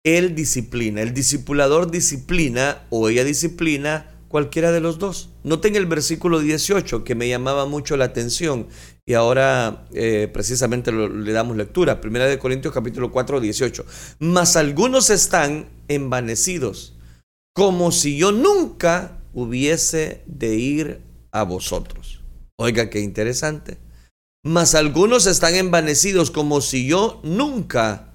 Él 0.04 0.34
disciplina, 0.34 1.02
el 1.02 1.14
discipulador 1.14 1.90
disciplina 1.90 2.86
o 2.90 3.08
ella 3.08 3.24
disciplina 3.24 4.10
cualquiera 4.28 4.72
de 4.72 4.80
los 4.80 4.98
dos. 4.98 5.30
Noten 5.44 5.76
el 5.76 5.86
versículo 5.86 6.40
18 6.40 7.04
que 7.04 7.14
me 7.14 7.28
llamaba 7.28 7.66
mucho 7.66 7.96
la 7.96 8.06
atención 8.06 8.68
y 9.06 9.14
ahora 9.14 9.86
eh, 9.92 10.28
precisamente 10.32 10.92
le 10.92 11.32
damos 11.32 11.56
lectura. 11.56 12.00
Primera 12.00 12.26
de 12.26 12.38
Corintios 12.38 12.74
capítulo 12.74 13.12
4, 13.12 13.40
18. 13.40 13.84
Mas 14.18 14.56
algunos 14.56 15.10
están 15.10 15.68
envanecidos, 15.88 16.98
como 17.54 17.92
si 17.92 18.16
yo 18.16 18.32
nunca 18.32 19.20
hubiese 19.32 20.22
de 20.26 20.56
ir 20.56 21.00
a 21.32 21.44
vosotros. 21.44 22.22
Oiga, 22.56 22.88
qué 22.88 23.00
interesante. 23.00 23.83
Mas 24.44 24.74
algunos 24.74 25.26
están 25.26 25.56
envanecidos 25.56 26.30
como 26.30 26.60
si 26.60 26.86
yo 26.86 27.20
nunca 27.24 28.12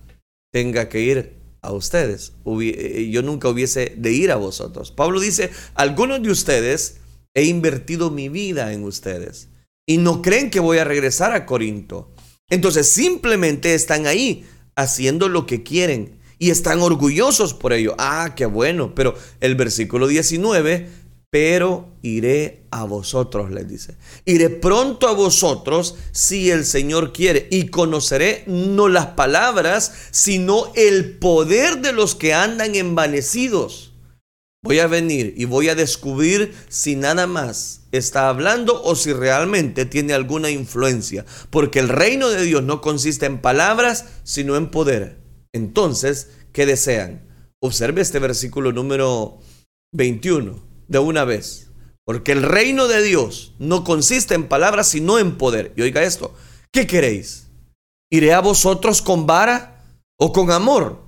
tenga 0.53 0.87
que 0.87 1.01
ir 1.01 1.39
a 1.61 1.73
ustedes, 1.73 2.33
eh, 2.61 3.09
yo 3.11 3.21
nunca 3.23 3.49
hubiese 3.49 3.93
de 3.97 4.13
ir 4.13 4.31
a 4.31 4.37
vosotros. 4.37 4.91
Pablo 4.91 5.19
dice, 5.19 5.49
algunos 5.73 6.21
de 6.21 6.31
ustedes 6.31 6.97
he 7.33 7.43
invertido 7.43 8.11
mi 8.11 8.29
vida 8.29 8.71
en 8.71 8.83
ustedes 8.83 9.49
y 9.87 9.97
no 9.97 10.21
creen 10.21 10.51
que 10.51 10.59
voy 10.59 10.77
a 10.77 10.83
regresar 10.83 11.33
a 11.33 11.45
Corinto. 11.45 12.13
Entonces 12.49 12.89
simplemente 12.89 13.73
están 13.73 14.07
ahí 14.07 14.45
haciendo 14.75 15.29
lo 15.29 15.45
que 15.47 15.63
quieren 15.63 16.19
y 16.37 16.51
están 16.51 16.79
orgullosos 16.81 17.53
por 17.55 17.73
ello. 17.73 17.95
Ah, 17.97 18.33
qué 18.35 18.45
bueno, 18.45 18.93
pero 18.95 19.15
el 19.41 19.55
versículo 19.55 20.07
19 20.07 20.87
pero 21.31 21.89
iré 22.01 22.63
a 22.71 22.85
vosotros, 22.85 23.51
les 23.51 23.67
dice. 23.67 23.95
Iré 24.25 24.49
pronto 24.49 25.07
a 25.07 25.13
vosotros 25.13 25.95
si 26.11 26.49
el 26.49 26.65
Señor 26.65 27.13
quiere 27.13 27.47
y 27.51 27.67
conoceré 27.67 28.43
no 28.47 28.87
las 28.87 29.07
palabras, 29.07 29.91
sino 30.11 30.71
el 30.75 31.17
poder 31.17 31.81
de 31.81 31.93
los 31.93 32.15
que 32.15 32.33
andan 32.33 32.75
envanecidos. 32.75 33.93
Voy 34.61 34.79
a 34.79 34.87
venir 34.87 35.35
y 35.37 35.45
voy 35.45 35.69
a 35.69 35.75
descubrir 35.75 36.53
si 36.67 36.95
nada 36.95 37.27
más 37.27 37.83
está 37.91 38.27
hablando 38.27 38.81
o 38.83 38.95
si 38.95 39.13
realmente 39.13 39.85
tiene 39.85 40.13
alguna 40.13 40.49
influencia, 40.49 41.25
porque 41.49 41.79
el 41.79 41.87
reino 41.87 42.29
de 42.29 42.43
Dios 42.43 42.63
no 42.63 42.81
consiste 42.81 43.25
en 43.25 43.39
palabras, 43.39 44.05
sino 44.23 44.57
en 44.57 44.69
poder. 44.69 45.21
Entonces, 45.53 46.31
¿qué 46.51 46.65
desean? 46.65 47.21
Observe 47.61 48.01
este 48.01 48.19
versículo 48.19 48.73
número 48.73 49.39
21 49.93 50.68
de 50.89 50.99
una 50.99 51.23
vez. 51.23 51.69
Porque 52.05 52.31
el 52.31 52.43
reino 52.43 52.87
de 52.87 53.01
Dios 53.01 53.53
no 53.59 53.83
consiste 53.83 54.33
en 54.33 54.49
palabras, 54.49 54.89
sino 54.89 55.19
en 55.19 55.37
poder. 55.37 55.73
Y 55.77 55.83
oiga 55.83 56.03
esto, 56.03 56.33
¿qué 56.73 56.87
queréis? 56.87 57.47
¿Iré 58.11 58.33
a 58.33 58.41
vosotros 58.41 59.01
con 59.01 59.27
vara 59.27 59.85
o 60.19 60.33
con 60.33 60.51
amor? 60.51 61.03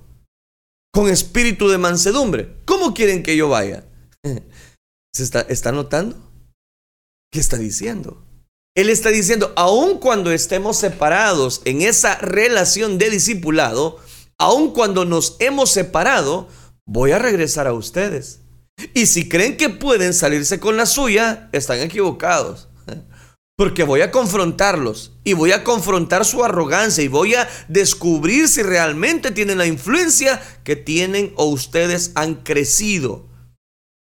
¿Con 0.92 1.08
espíritu 1.08 1.68
de 1.68 1.78
mansedumbre? 1.78 2.56
¿Cómo 2.64 2.94
quieren 2.94 3.22
que 3.22 3.36
yo 3.36 3.48
vaya? 3.48 3.84
¿Se 5.12 5.24
está, 5.24 5.72
notando? 5.72 6.16
¿Qué 7.32 7.40
está 7.40 7.56
diciendo? 7.56 8.24
Él 8.76 8.88
está 8.88 9.10
diciendo, 9.10 9.52
aun 9.56 9.98
cuando 9.98 10.30
estemos 10.30 10.76
separados 10.76 11.60
en 11.64 11.82
esa 11.82 12.16
relación 12.18 12.98
de 12.98 13.10
discipulado, 13.10 13.98
aun 14.38 14.72
cuando 14.72 15.04
nos 15.04 15.36
hemos 15.40 15.70
separado, 15.70 16.48
voy 16.86 17.10
a 17.10 17.18
regresar 17.18 17.66
a 17.66 17.74
ustedes. 17.74 18.41
Y 18.94 19.06
si 19.06 19.28
creen 19.28 19.56
que 19.56 19.68
pueden 19.68 20.14
salirse 20.14 20.60
con 20.60 20.76
la 20.76 20.86
suya, 20.86 21.48
están 21.52 21.80
equivocados. 21.80 22.68
Porque 23.56 23.84
voy 23.84 24.00
a 24.00 24.10
confrontarlos 24.10 25.12
y 25.24 25.34
voy 25.34 25.52
a 25.52 25.62
confrontar 25.62 26.24
su 26.24 26.42
arrogancia 26.42 27.04
y 27.04 27.08
voy 27.08 27.34
a 27.34 27.48
descubrir 27.68 28.48
si 28.48 28.62
realmente 28.62 29.30
tienen 29.30 29.58
la 29.58 29.66
influencia 29.66 30.42
que 30.64 30.74
tienen 30.74 31.32
o 31.36 31.46
ustedes 31.46 32.12
han 32.14 32.36
crecido. 32.36 33.28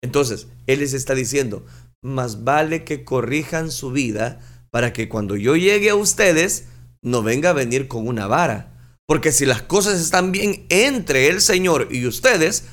Entonces, 0.02 0.46
Él 0.66 0.80
les 0.80 0.92
está 0.92 1.14
diciendo, 1.14 1.64
más 2.02 2.44
vale 2.44 2.84
que 2.84 3.04
corrijan 3.04 3.70
su 3.70 3.90
vida 3.90 4.40
para 4.70 4.92
que 4.92 5.08
cuando 5.08 5.36
yo 5.36 5.56
llegue 5.56 5.90
a 5.90 5.96
ustedes, 5.96 6.66
no 7.02 7.22
venga 7.22 7.50
a 7.50 7.54
venir 7.54 7.88
con 7.88 8.06
una 8.06 8.26
vara. 8.26 8.70
Porque 9.06 9.32
si 9.32 9.44
las 9.44 9.62
cosas 9.62 10.00
están 10.00 10.32
bien 10.32 10.66
entre 10.68 11.28
el 11.28 11.40
Señor 11.40 11.88
y 11.90 12.06
ustedes, 12.06 12.64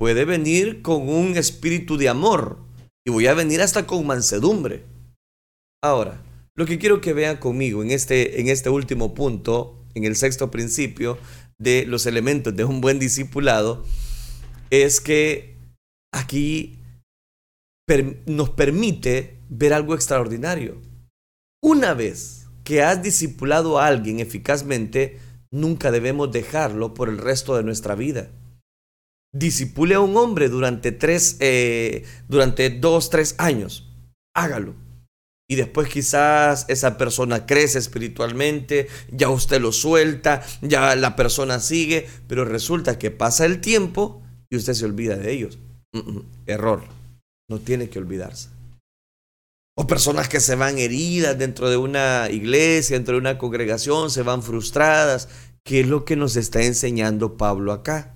puede 0.00 0.24
venir 0.24 0.80
con 0.80 1.10
un 1.10 1.36
espíritu 1.36 1.98
de 1.98 2.08
amor 2.08 2.56
y 3.06 3.10
voy 3.10 3.26
a 3.26 3.34
venir 3.34 3.60
hasta 3.60 3.86
con 3.86 4.06
mansedumbre. 4.06 4.86
Ahora, 5.84 6.22
lo 6.56 6.64
que 6.64 6.78
quiero 6.78 7.02
que 7.02 7.12
vean 7.12 7.36
conmigo 7.36 7.82
en 7.82 7.90
este, 7.90 8.40
en 8.40 8.48
este 8.48 8.70
último 8.70 9.12
punto, 9.12 9.84
en 9.94 10.04
el 10.04 10.16
sexto 10.16 10.50
principio 10.50 11.18
de 11.58 11.84
los 11.84 12.06
elementos 12.06 12.56
de 12.56 12.64
un 12.64 12.80
buen 12.80 12.98
discipulado, 12.98 13.84
es 14.70 15.02
que 15.02 15.58
aquí 16.14 16.78
nos 18.24 18.48
permite 18.48 19.36
ver 19.50 19.74
algo 19.74 19.94
extraordinario. 19.94 20.80
Una 21.62 21.92
vez 21.92 22.46
que 22.64 22.82
has 22.82 23.02
discipulado 23.02 23.78
a 23.78 23.88
alguien 23.88 24.18
eficazmente, 24.18 25.18
nunca 25.50 25.90
debemos 25.90 26.32
dejarlo 26.32 26.94
por 26.94 27.10
el 27.10 27.18
resto 27.18 27.54
de 27.54 27.64
nuestra 27.64 27.96
vida 27.96 28.30
disipule 29.32 29.94
a 29.94 30.00
un 30.00 30.16
hombre 30.16 30.48
durante 30.48 30.92
tres, 30.92 31.36
eh, 31.40 32.04
durante 32.28 32.70
dos, 32.70 33.10
tres 33.10 33.34
años. 33.38 33.88
Hágalo. 34.34 34.74
Y 35.48 35.56
después 35.56 35.88
quizás 35.88 36.64
esa 36.68 36.96
persona 36.96 37.44
crece 37.44 37.78
espiritualmente, 37.78 38.86
ya 39.10 39.30
usted 39.30 39.60
lo 39.60 39.72
suelta, 39.72 40.42
ya 40.62 40.94
la 40.94 41.16
persona 41.16 41.58
sigue, 41.58 42.06
pero 42.28 42.44
resulta 42.44 42.98
que 42.98 43.10
pasa 43.10 43.46
el 43.46 43.60
tiempo 43.60 44.22
y 44.48 44.56
usted 44.56 44.74
se 44.74 44.84
olvida 44.84 45.16
de 45.16 45.32
ellos. 45.32 45.58
error. 46.46 46.84
No 47.48 47.58
tiene 47.58 47.88
que 47.88 47.98
olvidarse. 47.98 48.48
O 49.76 49.88
personas 49.88 50.28
que 50.28 50.38
se 50.38 50.54
van 50.54 50.78
heridas 50.78 51.36
dentro 51.36 51.68
de 51.68 51.76
una 51.76 52.28
iglesia, 52.30 52.96
dentro 52.96 53.14
de 53.14 53.20
una 53.20 53.38
congregación, 53.38 54.10
se 54.10 54.22
van 54.22 54.44
frustradas. 54.44 55.28
¿Qué 55.64 55.80
es 55.80 55.88
lo 55.88 56.04
que 56.04 56.14
nos 56.14 56.36
está 56.36 56.62
enseñando 56.62 57.36
Pablo 57.36 57.72
acá? 57.72 58.14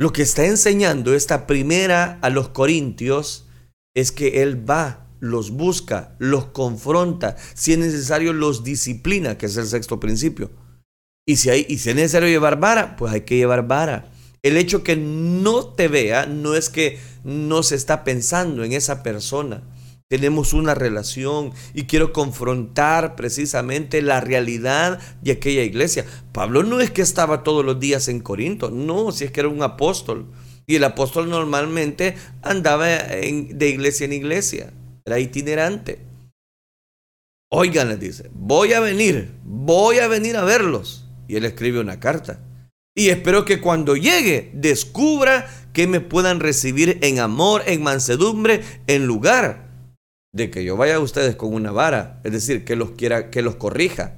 Lo 0.00 0.14
que 0.14 0.22
está 0.22 0.46
enseñando 0.46 1.14
esta 1.14 1.46
primera 1.46 2.18
a 2.22 2.30
los 2.30 2.48
corintios 2.48 3.46
es 3.94 4.12
que 4.12 4.40
Él 4.42 4.68
va, 4.68 5.06
los 5.20 5.50
busca, 5.50 6.16
los 6.18 6.46
confronta, 6.46 7.36
si 7.52 7.74
es 7.74 7.78
necesario 7.78 8.32
los 8.32 8.64
disciplina, 8.64 9.36
que 9.36 9.44
es 9.44 9.58
el 9.58 9.66
sexto 9.66 10.00
principio. 10.00 10.50
Y 11.28 11.36
si, 11.36 11.50
hay, 11.50 11.66
y 11.68 11.76
si 11.76 11.90
es 11.90 11.96
necesario 11.96 12.30
llevar 12.30 12.58
vara, 12.58 12.96
pues 12.96 13.12
hay 13.12 13.20
que 13.20 13.36
llevar 13.36 13.68
vara. 13.68 14.10
El 14.42 14.56
hecho 14.56 14.82
que 14.82 14.96
no 14.96 15.66
te 15.66 15.88
vea 15.88 16.24
no 16.24 16.54
es 16.54 16.70
que 16.70 16.98
no 17.22 17.62
se 17.62 17.74
está 17.74 18.02
pensando 18.02 18.64
en 18.64 18.72
esa 18.72 19.02
persona 19.02 19.62
tenemos 20.10 20.54
una 20.54 20.74
relación 20.74 21.52
y 21.72 21.84
quiero 21.84 22.12
confrontar 22.12 23.14
precisamente 23.14 24.02
la 24.02 24.20
realidad 24.20 24.98
de 25.22 25.30
aquella 25.30 25.62
iglesia. 25.62 26.04
Pablo 26.32 26.64
no 26.64 26.80
es 26.80 26.90
que 26.90 27.00
estaba 27.00 27.44
todos 27.44 27.64
los 27.64 27.78
días 27.78 28.08
en 28.08 28.18
Corinto, 28.18 28.72
no, 28.72 29.12
si 29.12 29.24
es 29.24 29.30
que 29.30 29.38
era 29.38 29.48
un 29.48 29.62
apóstol. 29.62 30.26
Y 30.66 30.74
el 30.74 30.84
apóstol 30.84 31.30
normalmente 31.30 32.16
andaba 32.42 32.86
de 32.88 33.68
iglesia 33.68 34.04
en 34.04 34.12
iglesia, 34.12 34.72
era 35.04 35.20
itinerante. 35.20 36.00
Oigan, 37.48 37.88
les 37.88 38.00
dice, 38.00 38.30
voy 38.32 38.72
a 38.72 38.80
venir, 38.80 39.30
voy 39.44 40.00
a 40.00 40.08
venir 40.08 40.36
a 40.36 40.42
verlos. 40.42 41.06
Y 41.28 41.36
él 41.36 41.44
escribe 41.44 41.78
una 41.78 42.00
carta. 42.00 42.40
Y 42.96 43.10
espero 43.10 43.44
que 43.44 43.60
cuando 43.60 43.94
llegue 43.94 44.50
descubra 44.54 45.48
que 45.72 45.86
me 45.86 46.00
puedan 46.00 46.40
recibir 46.40 46.98
en 47.02 47.20
amor, 47.20 47.62
en 47.66 47.84
mansedumbre, 47.84 48.62
en 48.88 49.06
lugar 49.06 49.69
de 50.32 50.50
que 50.50 50.64
yo 50.64 50.76
vaya 50.76 50.96
a 50.96 51.00
ustedes 51.00 51.36
con 51.36 51.52
una 51.52 51.72
vara, 51.72 52.20
es 52.24 52.32
decir, 52.32 52.64
que 52.64 52.76
los 52.76 52.92
quiera, 52.92 53.30
que 53.30 53.42
los 53.42 53.56
corrija. 53.56 54.16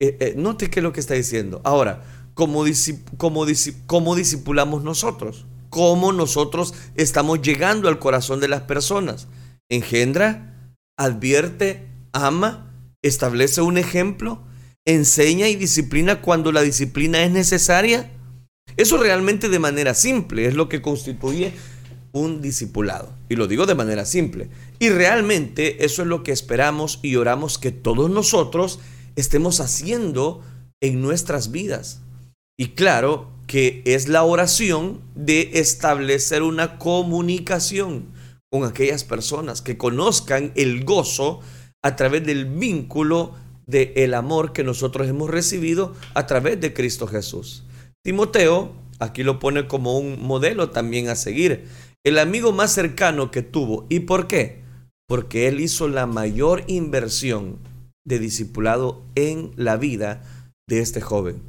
Eh, 0.00 0.16
eh, 0.20 0.34
note 0.36 0.70
qué 0.70 0.80
es 0.80 0.84
lo 0.84 0.92
que 0.92 1.00
está 1.00 1.14
diciendo. 1.14 1.60
Ahora, 1.64 2.02
¿cómo, 2.34 2.64
cómo, 3.16 3.46
¿cómo 3.86 4.14
disipulamos 4.14 4.82
nosotros? 4.82 5.46
¿Cómo 5.68 6.12
nosotros 6.12 6.74
estamos 6.96 7.42
llegando 7.42 7.88
al 7.88 7.98
corazón 7.98 8.40
de 8.40 8.48
las 8.48 8.62
personas? 8.62 9.28
Engendra, 9.68 10.74
advierte, 10.98 11.86
ama, 12.12 12.72
establece 13.02 13.62
un 13.62 13.78
ejemplo, 13.78 14.42
enseña 14.84 15.48
y 15.48 15.56
disciplina 15.56 16.22
cuando 16.22 16.50
la 16.50 16.62
disciplina 16.62 17.22
es 17.22 17.30
necesaria. 17.30 18.10
Eso 18.76 18.96
realmente 18.96 19.48
de 19.48 19.58
manera 19.58 19.94
simple 19.94 20.46
es 20.46 20.54
lo 20.54 20.68
que 20.68 20.82
constituye 20.82 21.52
un 22.12 22.40
discipulado. 22.40 23.12
Y 23.28 23.36
lo 23.36 23.46
digo 23.46 23.66
de 23.66 23.74
manera 23.74 24.04
simple. 24.04 24.48
Y 24.82 24.88
realmente 24.88 25.84
eso 25.84 26.02
es 26.02 26.08
lo 26.08 26.22
que 26.22 26.32
esperamos 26.32 27.00
y 27.02 27.16
oramos 27.16 27.58
que 27.58 27.70
todos 27.70 28.10
nosotros 28.10 28.80
estemos 29.14 29.60
haciendo 29.60 30.42
en 30.80 31.02
nuestras 31.02 31.50
vidas. 31.50 32.00
Y 32.58 32.68
claro 32.68 33.30
que 33.46 33.82
es 33.84 34.08
la 34.08 34.22
oración 34.22 35.02
de 35.14 35.50
establecer 35.54 36.42
una 36.42 36.78
comunicación 36.78 38.06
con 38.50 38.64
aquellas 38.64 39.04
personas 39.04 39.60
que 39.60 39.76
conozcan 39.76 40.50
el 40.56 40.84
gozo 40.84 41.40
a 41.82 41.94
través 41.94 42.24
del 42.24 42.46
vínculo 42.46 43.34
del 43.66 43.92
el 43.96 44.14
amor 44.14 44.54
que 44.54 44.64
nosotros 44.64 45.06
hemos 45.08 45.28
recibido 45.28 45.94
a 46.14 46.26
través 46.26 46.58
de 46.58 46.72
Cristo 46.72 47.06
Jesús. 47.06 47.64
Timoteo 48.02 48.72
aquí 48.98 49.24
lo 49.24 49.38
pone 49.38 49.68
como 49.68 49.98
un 49.98 50.22
modelo 50.22 50.70
también 50.70 51.08
a 51.08 51.16
seguir 51.16 51.68
el 52.02 52.18
amigo 52.18 52.52
más 52.52 52.72
cercano 52.72 53.30
que 53.30 53.42
tuvo. 53.42 53.86
¿Y 53.90 54.00
por 54.00 54.26
qué? 54.26 54.59
Porque 55.10 55.48
él 55.48 55.58
hizo 55.58 55.88
la 55.88 56.06
mayor 56.06 56.62
inversión 56.68 57.58
de 58.06 58.20
discipulado 58.20 59.02
en 59.16 59.50
la 59.56 59.76
vida 59.76 60.22
de 60.68 60.78
este 60.78 61.00
joven. 61.00 61.42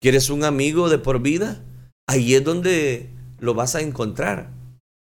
¿Quieres 0.00 0.30
un 0.30 0.42
amigo 0.42 0.88
de 0.88 0.96
por 0.96 1.20
vida? 1.20 1.62
Ahí 2.08 2.34
es 2.34 2.42
donde 2.42 3.10
lo 3.40 3.52
vas 3.52 3.74
a 3.74 3.82
encontrar, 3.82 4.48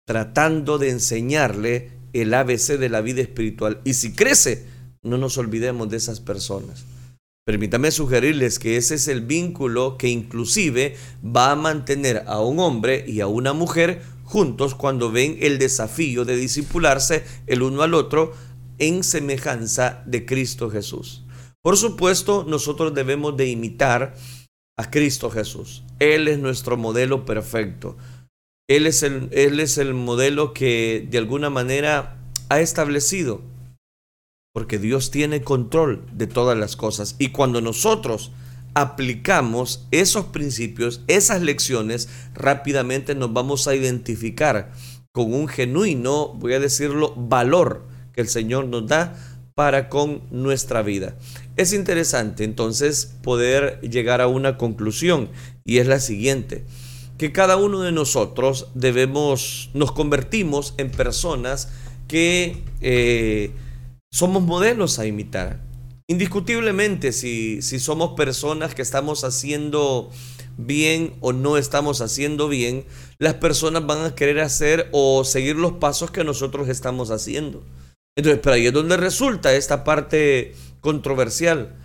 tratando 0.07 0.77
de 0.77 0.91
enseñarle 0.91 1.91
el 2.13 2.33
ABC 2.33 2.77
de 2.79 2.87
la 2.87 3.01
vida 3.01 3.19
espiritual. 3.19 3.81
Y 3.83 3.95
si 3.95 4.13
crece, 4.13 4.65
no 5.03 5.17
nos 5.17 5.37
olvidemos 5.37 5.89
de 5.89 5.97
esas 5.97 6.21
personas. 6.21 6.85
Permítame 7.45 7.91
sugerirles 7.91 8.59
que 8.59 8.77
ese 8.77 8.95
es 8.95 9.09
el 9.09 9.25
vínculo 9.25 9.97
que 9.97 10.07
inclusive 10.07 10.95
va 11.21 11.51
a 11.51 11.57
mantener 11.57 12.23
a 12.27 12.39
un 12.39 12.59
hombre 12.59 13.03
y 13.05 13.19
a 13.19 13.27
una 13.27 13.51
mujer 13.51 14.01
juntos 14.29 14.75
cuando 14.75 15.11
ven 15.11 15.37
el 15.41 15.57
desafío 15.57 16.23
de 16.23 16.35
discipularse 16.35 17.23
el 17.47 17.63
uno 17.63 17.81
al 17.81 17.95
otro 17.95 18.31
en 18.77 19.03
semejanza 19.03 20.03
de 20.05 20.27
Cristo 20.27 20.69
Jesús. 20.69 21.23
Por 21.63 21.77
supuesto, 21.77 22.45
nosotros 22.47 22.93
debemos 22.93 23.35
de 23.35 23.47
imitar 23.47 24.15
a 24.77 24.91
Cristo 24.91 25.31
Jesús. 25.31 25.83
Él 25.97 26.27
es 26.27 26.37
nuestro 26.37 26.77
modelo 26.77 27.25
perfecto. 27.25 27.97
Él 28.69 28.85
es 28.85 29.01
el, 29.01 29.29
él 29.31 29.59
es 29.59 29.79
el 29.79 29.95
modelo 29.95 30.53
que 30.53 31.07
de 31.09 31.17
alguna 31.17 31.49
manera 31.49 32.21
ha 32.49 32.59
establecido. 32.59 33.41
Porque 34.53 34.77
Dios 34.77 35.09
tiene 35.09 35.41
control 35.41 36.05
de 36.13 36.27
todas 36.27 36.55
las 36.55 36.75
cosas. 36.75 37.15
Y 37.17 37.29
cuando 37.29 37.61
nosotros 37.61 38.31
aplicamos 38.73 39.87
esos 39.91 40.25
principios, 40.25 41.01
esas 41.07 41.41
lecciones, 41.41 42.09
rápidamente 42.33 43.15
nos 43.15 43.33
vamos 43.33 43.67
a 43.67 43.75
identificar 43.75 44.71
con 45.11 45.33
un 45.33 45.47
genuino, 45.47 46.29
voy 46.35 46.53
a 46.53 46.59
decirlo, 46.59 47.13
valor 47.15 47.87
que 48.13 48.21
el 48.21 48.27
Señor 48.27 48.67
nos 48.67 48.87
da 48.87 49.15
para 49.55 49.89
con 49.89 50.21
nuestra 50.31 50.81
vida. 50.81 51.15
Es 51.57 51.73
interesante 51.73 52.45
entonces 52.45 53.17
poder 53.21 53.81
llegar 53.81 54.21
a 54.21 54.27
una 54.27 54.57
conclusión 54.57 55.29
y 55.65 55.79
es 55.79 55.87
la 55.87 55.99
siguiente, 55.99 56.63
que 57.17 57.33
cada 57.33 57.57
uno 57.57 57.81
de 57.81 57.91
nosotros 57.91 58.67
debemos, 58.75 59.69
nos 59.73 59.91
convertimos 59.91 60.73
en 60.77 60.89
personas 60.89 61.67
que 62.07 62.63
eh, 62.79 63.51
somos 64.09 64.43
modelos 64.43 64.99
a 64.99 65.05
imitar. 65.05 65.68
Indiscutiblemente, 66.09 67.11
si, 67.11 67.61
si 67.61 67.79
somos 67.79 68.15
personas 68.17 68.73
que 68.73 68.81
estamos 68.81 69.23
haciendo 69.23 70.09
bien 70.57 71.13
o 71.21 71.33
no 71.33 71.55
estamos 71.55 72.01
haciendo 72.01 72.49
bien, 72.49 72.85
las 73.19 73.35
personas 73.35 73.85
van 73.85 74.03
a 74.03 74.15
querer 74.15 74.39
hacer 74.39 74.89
o 74.91 75.23
seguir 75.23 75.55
los 75.55 75.73
pasos 75.73 76.09
que 76.09 76.23
nosotros 76.23 76.67
estamos 76.67 77.11
haciendo. 77.11 77.63
Entonces, 78.17 78.41
pero 78.41 78.55
ahí 78.55 78.65
es 78.65 78.73
donde 78.73 78.97
resulta 78.97 79.53
esta 79.53 79.83
parte 79.83 80.55
controversial. 80.81 81.77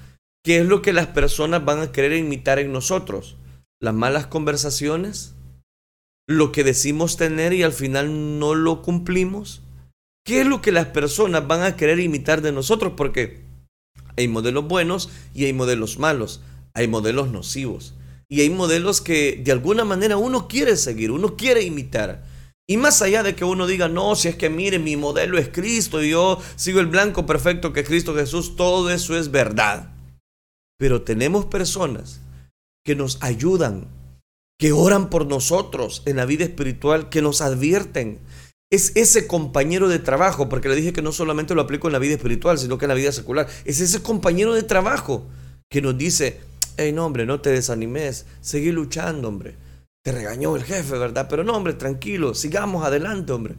¿Qué 0.42 0.60
es 0.60 0.66
lo 0.66 0.80
que 0.80 0.94
las 0.94 1.08
personas 1.08 1.62
van 1.62 1.80
a 1.80 1.92
querer 1.92 2.14
imitar 2.14 2.58
en 2.58 2.72
nosotros? 2.72 3.36
¿Las 3.78 3.92
malas 3.92 4.26
conversaciones? 4.26 5.34
¿Lo 6.26 6.50
que 6.50 6.64
decimos 6.64 7.18
tener 7.18 7.52
y 7.52 7.62
al 7.62 7.74
final 7.74 8.38
no 8.38 8.54
lo 8.54 8.80
cumplimos? 8.80 9.60
¿Qué 10.24 10.40
es 10.40 10.46
lo 10.46 10.62
que 10.62 10.72
las 10.72 10.86
personas 10.86 11.46
van 11.46 11.62
a 11.62 11.76
querer 11.76 12.00
imitar 12.00 12.40
de 12.40 12.52
nosotros? 12.52 12.94
Porque 12.96 13.43
hay 14.16 14.28
modelos 14.28 14.66
buenos 14.66 15.10
y 15.34 15.44
hay 15.44 15.52
modelos 15.52 15.98
malos, 15.98 16.40
hay 16.74 16.88
modelos 16.88 17.30
nocivos 17.30 17.94
y 18.28 18.40
hay 18.40 18.50
modelos 18.50 19.00
que 19.00 19.40
de 19.44 19.52
alguna 19.52 19.84
manera 19.84 20.16
uno 20.16 20.48
quiere 20.48 20.76
seguir, 20.76 21.10
uno 21.10 21.36
quiere 21.36 21.62
imitar. 21.62 22.24
Y 22.66 22.78
más 22.78 23.02
allá 23.02 23.22
de 23.22 23.36
que 23.36 23.44
uno 23.44 23.66
diga, 23.66 23.88
no, 23.88 24.16
si 24.16 24.28
es 24.28 24.36
que 24.36 24.48
mire, 24.48 24.78
mi 24.78 24.96
modelo 24.96 25.36
es 25.38 25.48
Cristo 25.50 26.02
y 26.02 26.10
yo 26.10 26.40
sigo 26.56 26.80
el 26.80 26.86
blanco 26.86 27.26
perfecto 27.26 27.72
que 27.72 27.80
es 27.80 27.86
Cristo 27.86 28.14
Jesús, 28.14 28.56
todo 28.56 28.90
eso 28.90 29.16
es 29.16 29.30
verdad. 29.30 29.92
Pero 30.78 31.02
tenemos 31.02 31.44
personas 31.44 32.20
que 32.84 32.96
nos 32.96 33.22
ayudan, 33.22 33.86
que 34.58 34.72
oran 34.72 35.10
por 35.10 35.26
nosotros 35.26 36.02
en 36.06 36.16
la 36.16 36.24
vida 36.24 36.44
espiritual, 36.44 37.10
que 37.10 37.22
nos 37.22 37.40
advierten. 37.42 38.18
Es 38.74 38.90
ese 38.96 39.28
compañero 39.28 39.88
de 39.88 40.00
trabajo, 40.00 40.48
porque 40.48 40.68
le 40.68 40.74
dije 40.74 40.92
que 40.92 41.00
no 41.00 41.12
solamente 41.12 41.54
lo 41.54 41.62
aplico 41.62 41.86
en 41.86 41.92
la 41.92 42.00
vida 42.00 42.14
espiritual, 42.14 42.58
sino 42.58 42.76
que 42.76 42.86
en 42.86 42.88
la 42.88 42.96
vida 42.96 43.12
secular. 43.12 43.46
Es 43.64 43.78
ese 43.78 44.02
compañero 44.02 44.52
de 44.52 44.64
trabajo 44.64 45.28
que 45.70 45.80
nos 45.80 45.96
dice, 45.96 46.40
hey, 46.76 46.90
no, 46.90 47.06
hombre, 47.06 47.24
no 47.24 47.40
te 47.40 47.50
desanimes, 47.50 48.26
seguí 48.40 48.72
luchando, 48.72 49.28
hombre. 49.28 49.54
Te 50.02 50.10
regañó 50.10 50.56
el 50.56 50.64
jefe, 50.64 50.98
¿verdad? 50.98 51.28
Pero 51.30 51.44
no, 51.44 51.54
hombre, 51.54 51.74
tranquilo, 51.74 52.34
sigamos 52.34 52.84
adelante, 52.84 53.32
hombre. 53.32 53.54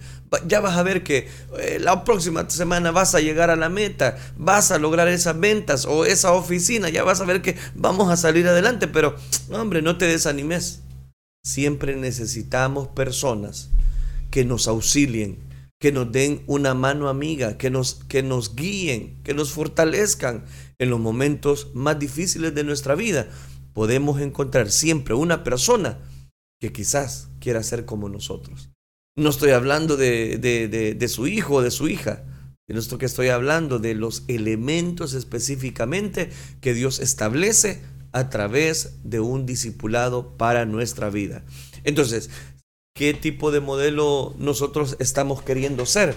Ya 0.47 0.60
vas 0.60 0.75
a 0.75 0.84
ver 0.84 1.01
que 1.01 1.30
eh, 1.60 1.78
la 1.80 2.04
próxima 2.04 2.49
semana 2.49 2.91
vas 2.91 3.15
a 3.15 3.21
llegar 3.21 3.49
a 3.49 3.56
la 3.56 3.69
meta, 3.69 4.17
vas 4.36 4.71
a 4.71 4.80
lograr 4.80 5.08
esas 5.08 5.39
ventas 5.39 5.86
o 5.86 6.04
esa 6.04 6.34
oficina, 6.34 6.89
ya 6.89 7.06
vas 7.06 7.21
a 7.21 7.25
ver 7.25 7.41
que 7.41 7.56
vamos 7.73 8.12
a 8.12 8.17
salir 8.17 8.49
adelante, 8.49 8.89
pero, 8.89 9.15
hombre, 9.54 9.82
no 9.82 9.97
te 9.97 10.08
desanimes. 10.08 10.82
Siempre 11.41 11.95
necesitamos 11.95 12.89
personas 12.89 13.69
que 14.35 14.43
nos 14.43 14.67
auxilien, 14.67 15.37
que 15.79 15.93
nos 15.93 16.11
den 16.11 16.43
una 16.45 16.73
mano 16.73 17.07
amiga, 17.07 17.57
que 17.57 17.69
nos, 17.69 17.93
que 18.09 18.21
nos 18.21 18.53
guíen, 18.53 19.23
que 19.23 19.33
nos 19.33 19.53
fortalezcan 19.53 20.43
en 20.77 20.89
los 20.89 20.99
momentos 20.99 21.71
más 21.73 21.97
difíciles 21.99 22.53
de 22.53 22.65
nuestra 22.65 22.95
vida. 22.95 23.29
Podemos 23.71 24.19
encontrar 24.19 24.71
siempre 24.71 25.13
una 25.13 25.45
persona 25.45 25.99
que 26.59 26.73
quizás 26.73 27.29
quiera 27.39 27.63
ser 27.63 27.85
como 27.85 28.09
nosotros. 28.09 28.71
No 29.15 29.29
estoy 29.29 29.51
hablando 29.51 29.95
de, 29.95 30.37
de, 30.37 31.07
su 31.07 31.27
hijo 31.27 31.53
o 31.53 31.61
de 31.61 31.71
su 31.71 31.87
hija, 31.87 32.25
sino 32.67 32.81
esto 32.81 32.97
que 32.97 33.05
estoy 33.05 33.29
hablando 33.29 33.79
de 33.79 33.95
los 33.95 34.25
elementos 34.27 35.13
específicamente 35.13 36.29
que 36.59 36.73
Dios 36.73 36.99
establece 36.99 37.83
a 38.11 38.29
través 38.29 38.97
de 39.05 39.21
un 39.21 39.45
discipulado 39.45 40.35
para 40.35 40.65
nuestra 40.65 41.09
vida. 41.09 41.45
Entonces, 41.85 42.29
¿qué 42.95 43.13
tipo 43.13 43.51
de 43.51 43.60
modelo 43.60 44.34
nosotros 44.38 44.95
estamos 44.99 45.43
queriendo 45.43 45.86
ser? 45.86 46.15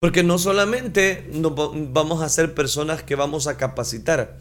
Porque 0.00 0.22
no 0.22 0.38
solamente 0.38 1.30
vamos 1.90 2.22
a 2.22 2.28
ser 2.28 2.54
personas 2.54 3.02
que 3.02 3.14
vamos 3.14 3.46
a 3.46 3.56
capacitar, 3.56 4.38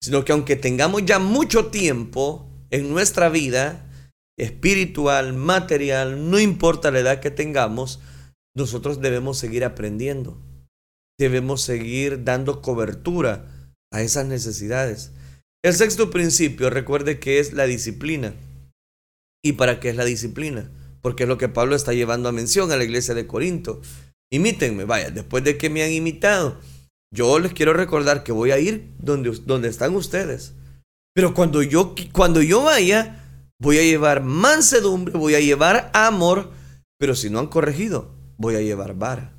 sino 0.00 0.24
que 0.24 0.32
aunque 0.32 0.56
tengamos 0.56 1.04
ya 1.04 1.18
mucho 1.18 1.66
tiempo 1.66 2.48
en 2.70 2.90
nuestra 2.90 3.28
vida, 3.28 3.90
espiritual, 4.38 5.34
material, 5.34 6.30
no 6.30 6.38
importa 6.38 6.90
la 6.90 7.00
edad 7.00 7.20
que 7.20 7.30
tengamos, 7.30 8.00
nosotros 8.56 9.00
debemos 9.00 9.36
seguir 9.38 9.64
aprendiendo. 9.64 10.40
Debemos 11.18 11.62
seguir 11.62 12.22
dando 12.24 12.62
cobertura 12.62 13.74
a 13.92 14.02
esas 14.02 14.26
necesidades. 14.26 15.12
El 15.64 15.74
sexto 15.74 16.10
principio, 16.10 16.70
recuerde 16.70 17.18
que 17.18 17.40
es 17.40 17.52
la 17.52 17.64
disciplina. 17.64 18.34
¿Y 19.42 19.52
para 19.52 19.80
qué 19.80 19.90
es 19.90 19.96
la 19.96 20.04
disciplina? 20.04 20.70
Porque 21.00 21.24
es 21.24 21.28
lo 21.28 21.38
que 21.38 21.48
Pablo 21.48 21.76
está 21.76 21.92
llevando 21.92 22.28
a 22.28 22.32
mención 22.32 22.72
a 22.72 22.76
la 22.76 22.84
iglesia 22.84 23.14
de 23.14 23.26
Corinto. 23.26 23.80
Imítenme, 24.30 24.84
vaya, 24.84 25.10
después 25.10 25.44
de 25.44 25.56
que 25.56 25.70
me 25.70 25.82
han 25.82 25.92
imitado, 25.92 26.58
yo 27.14 27.38
les 27.38 27.52
quiero 27.52 27.72
recordar 27.72 28.22
que 28.24 28.32
voy 28.32 28.50
a 28.50 28.58
ir 28.58 28.92
donde, 28.98 29.30
donde 29.46 29.68
están 29.68 29.94
ustedes. 29.94 30.54
Pero 31.14 31.34
cuando 31.34 31.62
yo, 31.62 31.94
cuando 32.12 32.42
yo 32.42 32.62
vaya, 32.62 33.24
voy 33.60 33.78
a 33.78 33.82
llevar 33.82 34.22
mansedumbre, 34.22 35.16
voy 35.16 35.34
a 35.34 35.40
llevar 35.40 35.90
amor, 35.94 36.50
pero 36.98 37.14
si 37.14 37.30
no 37.30 37.38
han 37.38 37.46
corregido, 37.46 38.14
voy 38.36 38.56
a 38.56 38.60
llevar 38.60 38.94
vara. 38.94 39.34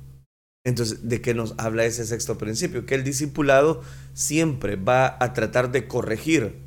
Entonces, 0.64 1.08
¿de 1.08 1.22
qué 1.22 1.32
nos 1.32 1.54
habla 1.56 1.86
ese 1.86 2.04
sexto 2.04 2.36
principio? 2.36 2.84
Que 2.84 2.94
el 2.94 3.04
discipulado 3.04 3.82
siempre 4.12 4.76
va 4.76 5.16
a 5.20 5.32
tratar 5.32 5.72
de 5.72 5.88
corregir, 5.88 6.58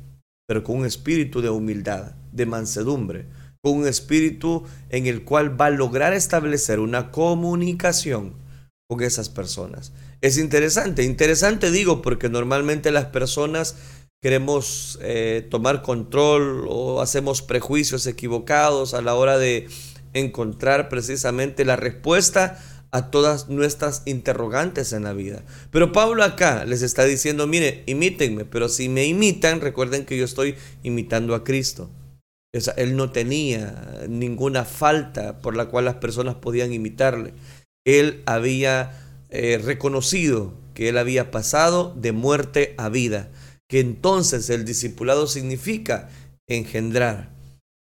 pero 0.48 0.64
con 0.64 0.78
un 0.78 0.86
espíritu 0.86 1.42
de 1.42 1.50
humildad, 1.50 2.14
de 2.34 2.46
mansedumbre, 2.46 3.26
con 3.62 3.78
un 3.78 3.86
espíritu 3.86 4.64
en 4.90 5.06
el 5.06 5.24
cual 5.24 5.58
va 5.58 5.66
a 5.66 5.70
lograr 5.70 6.12
establecer 6.12 6.80
una 6.80 7.10
comunicación 7.10 8.34
con 8.88 9.02
esas 9.02 9.30
personas. 9.30 9.92
Es 10.20 10.36
interesante, 10.36 11.02
interesante 11.04 11.70
digo, 11.70 12.02
porque 12.02 12.28
normalmente 12.28 12.90
las 12.90 13.06
personas 13.06 13.76
queremos 14.22 14.98
eh, 15.02 15.46
tomar 15.50 15.82
control 15.82 16.66
o 16.68 17.00
hacemos 17.00 17.42
prejuicios 17.42 18.06
equivocados 18.06 18.94
a 18.94 19.02
la 19.02 19.14
hora 19.14 19.38
de 19.38 19.68
encontrar 20.12 20.88
precisamente 20.88 21.64
la 21.64 21.76
respuesta 21.76 22.58
a 22.90 23.10
todas 23.10 23.48
nuestras 23.48 24.02
interrogantes 24.06 24.92
en 24.92 25.02
la 25.02 25.12
vida. 25.12 25.42
Pero 25.70 25.90
Pablo 25.92 26.22
acá 26.22 26.64
les 26.64 26.82
está 26.82 27.04
diciendo, 27.04 27.46
mire, 27.46 27.82
imítenme, 27.86 28.44
pero 28.44 28.68
si 28.68 28.88
me 28.88 29.04
imitan, 29.04 29.60
recuerden 29.60 30.04
que 30.06 30.16
yo 30.16 30.24
estoy 30.24 30.54
imitando 30.84 31.34
a 31.34 31.42
Cristo. 31.42 31.90
Él 32.76 32.96
no 32.96 33.10
tenía 33.10 34.04
ninguna 34.08 34.64
falta 34.64 35.38
por 35.38 35.56
la 35.56 35.66
cual 35.66 35.86
las 35.86 35.96
personas 35.96 36.36
podían 36.36 36.72
imitarle. 36.72 37.34
Él 37.84 38.22
había 38.26 38.92
eh, 39.30 39.60
reconocido 39.62 40.54
que 40.74 40.88
él 40.88 40.98
había 40.98 41.30
pasado 41.30 41.94
de 41.96 42.12
muerte 42.12 42.74
a 42.78 42.88
vida 42.88 43.30
que 43.68 43.80
entonces 43.80 44.50
el 44.50 44.64
discipulado 44.64 45.26
significa 45.26 46.08
engendrar, 46.46 47.30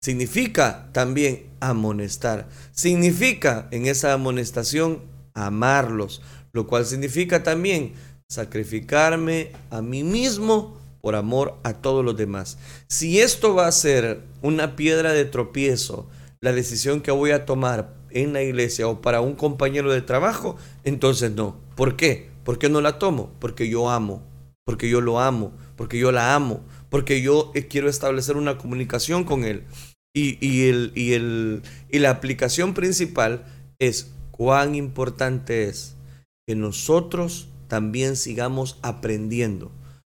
significa 0.02 0.90
también 0.94 1.48
amonestar, 1.60 2.48
significa 2.72 3.68
en 3.72 3.88
esa 3.88 4.14
amonestación 4.14 5.02
amarlos, 5.34 6.22
lo 6.54 6.68
cual 6.68 6.86
significa 6.86 7.44
también 7.44 7.94
sacrificarme 8.30 9.52
a 9.70 9.82
mí 9.82 10.04
mismo 10.04 10.78
por 11.02 11.16
amor 11.16 11.58
a 11.64 11.74
todos 11.74 12.06
los 12.06 12.16
demás. 12.16 12.58
Si 12.88 13.20
esto 13.20 13.56
va 13.56 13.68
a 13.68 13.72
ser 13.72 14.22
una 14.42 14.76
piedra 14.76 15.14
de 15.14 15.26
tropiezo, 15.26 16.08
la 16.40 16.54
decisión 16.54 17.02
que 17.02 17.12
voy 17.12 17.32
a 17.32 17.46
tomar 17.46 17.94
en 18.12 18.34
la 18.34 18.42
iglesia 18.42 18.88
o 18.88 19.02
para 19.02 19.22
un 19.22 19.36
compañero 19.36 19.92
de 19.92 20.02
trabajo, 20.02 20.58
entonces 20.84 21.32
no. 21.32 21.58
¿Por 21.76 21.96
qué? 21.96 22.30
¿Por 22.44 22.58
qué 22.58 22.70
no 22.70 22.82
la 22.82 23.00
tomo? 23.00 23.32
Porque 23.40 23.70
yo 23.70 23.90
amo, 23.90 24.24
porque 24.66 24.90
yo 24.90 25.02
lo 25.02 25.20
amo, 25.20 25.54
porque 25.76 26.00
yo 26.00 26.12
la 26.12 26.36
amo, 26.36 26.62
porque 26.90 27.22
yo 27.22 27.52
eh, 27.56 27.68
quiero 27.68 27.90
establecer 27.90 28.38
una 28.38 28.58
comunicación 28.58 29.24
con 29.24 29.44
Él. 29.44 29.64
Y, 30.14 30.68
el, 30.68 30.92
y, 30.94 31.14
el, 31.14 31.62
y 31.90 32.00
la 32.00 32.10
aplicación 32.10 32.74
principal 32.74 33.46
es 33.80 34.12
cuán 34.32 34.76
importante 34.76 35.70
es 35.70 35.96
que 36.46 36.56
nosotros 36.56 37.48
también 37.68 38.18
sigamos 38.18 38.78
aprendiendo. 38.82 39.72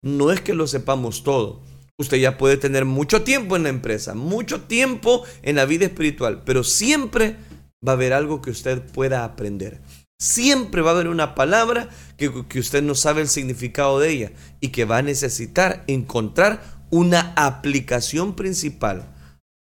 No 0.04 0.32
es 0.32 0.42
que 0.42 0.54
lo 0.54 0.68
sepamos 0.68 1.24
todo. 1.24 1.62
Usted 1.98 2.18
ya 2.18 2.38
puede 2.38 2.58
tener 2.58 2.86
mucho 2.86 3.24
tiempo 3.24 3.56
en 3.56 3.64
la 3.64 3.70
empresa, 3.70 4.14
mucho 4.14 4.62
tiempo 4.62 5.24
en 5.44 5.56
la 5.56 5.66
vida 5.66 5.86
espiritual, 5.86 6.44
pero 6.44 6.64
siempre 6.64 7.38
va 7.86 7.94
a 7.94 7.96
haber 7.96 8.14
algo 8.14 8.42
que 8.42 8.52
usted 8.52 8.82
pueda 8.82 9.24
aprender. 9.24 9.82
Siempre 10.20 10.82
va 10.82 10.92
a 10.92 10.94
haber 10.94 11.08
una 11.08 11.36
palabra 11.36 11.90
que, 12.18 12.46
que, 12.50 12.60
usted 12.60 12.84
no 12.84 12.96
sabe 12.96 13.22
el 13.22 13.28
significado 13.30 14.00
de 14.00 14.10
ella 14.10 14.32
y 14.60 14.70
que 14.70 14.86
va 14.86 14.98
a 14.98 15.02
necesitar 15.02 15.84
encontrar 15.88 16.62
una 16.90 17.34
aplicación 17.36 18.36
principal 18.36 19.14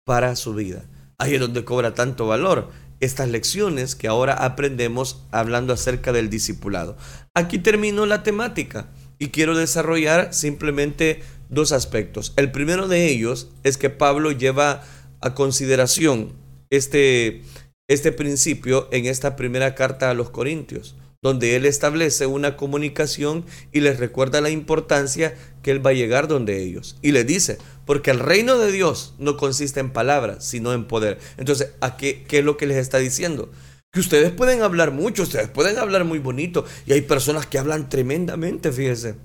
para 0.04 0.34
su 0.34 0.54
vida. 0.54 0.84
Ahí 1.18 1.34
es 1.34 1.40
donde 1.40 1.64
cobra 1.64 1.94
tanto 1.94 2.26
valor 2.26 2.70
estas 3.00 3.28
lecciones 3.28 3.94
que 3.94 4.08
ahora 4.08 4.34
aprendemos 4.34 5.24
hablando 5.30 5.72
acerca 5.72 6.12
del 6.12 6.30
discipulado. 6.30 6.96
Aquí 7.34 7.58
termino 7.58 8.06
la 8.06 8.22
temática 8.22 8.88
y 9.22 9.28
quiero 9.28 9.56
desarrollar 9.56 10.34
simplemente 10.34 11.22
dos 11.48 11.70
aspectos. 11.70 12.32
El 12.34 12.50
primero 12.50 12.88
de 12.88 13.06
ellos 13.06 13.50
es 13.62 13.78
que 13.78 13.88
Pablo 13.88 14.32
lleva 14.32 14.82
a 15.20 15.32
consideración 15.32 16.32
este, 16.70 17.42
este 17.86 18.10
principio 18.10 18.88
en 18.90 19.06
esta 19.06 19.36
primera 19.36 19.76
carta 19.76 20.10
a 20.10 20.14
los 20.14 20.30
Corintios 20.30 20.96
donde 21.22 21.54
Él 21.54 21.66
establece 21.66 22.26
una 22.26 22.56
comunicación 22.56 23.44
y 23.70 23.78
les 23.78 24.00
recuerda 24.00 24.40
la 24.40 24.50
importancia 24.50 25.36
que 25.62 25.70
Él 25.70 25.86
va 25.86 25.90
a 25.90 25.94
llegar 25.94 26.26
donde 26.26 26.60
ellos. 26.60 26.96
Y 27.00 27.12
les 27.12 27.24
dice, 27.24 27.58
porque 27.86 28.10
el 28.10 28.18
reino 28.18 28.58
de 28.58 28.72
Dios 28.72 29.14
no 29.18 29.36
consiste 29.36 29.78
en 29.78 29.92
palabras, 29.92 30.44
sino 30.44 30.72
en 30.72 30.88
poder. 30.88 31.20
Entonces, 31.36 31.74
¿a 31.80 31.96
qué 31.96 32.26
es 32.28 32.44
lo 32.44 32.56
que 32.56 32.66
les 32.66 32.78
está 32.78 32.98
diciendo? 32.98 33.52
Que 33.92 34.00
ustedes 34.00 34.30
pueden 34.30 34.62
hablar 34.62 34.90
mucho, 34.90 35.24
ustedes 35.24 35.48
pueden 35.48 35.78
hablar 35.78 36.04
muy 36.04 36.18
bonito, 36.18 36.64
y 36.86 36.92
hay 36.92 37.02
personas 37.02 37.46
que 37.46 37.58
hablan 37.58 37.88
tremendamente, 37.88 38.72
fíjese. 38.72 39.16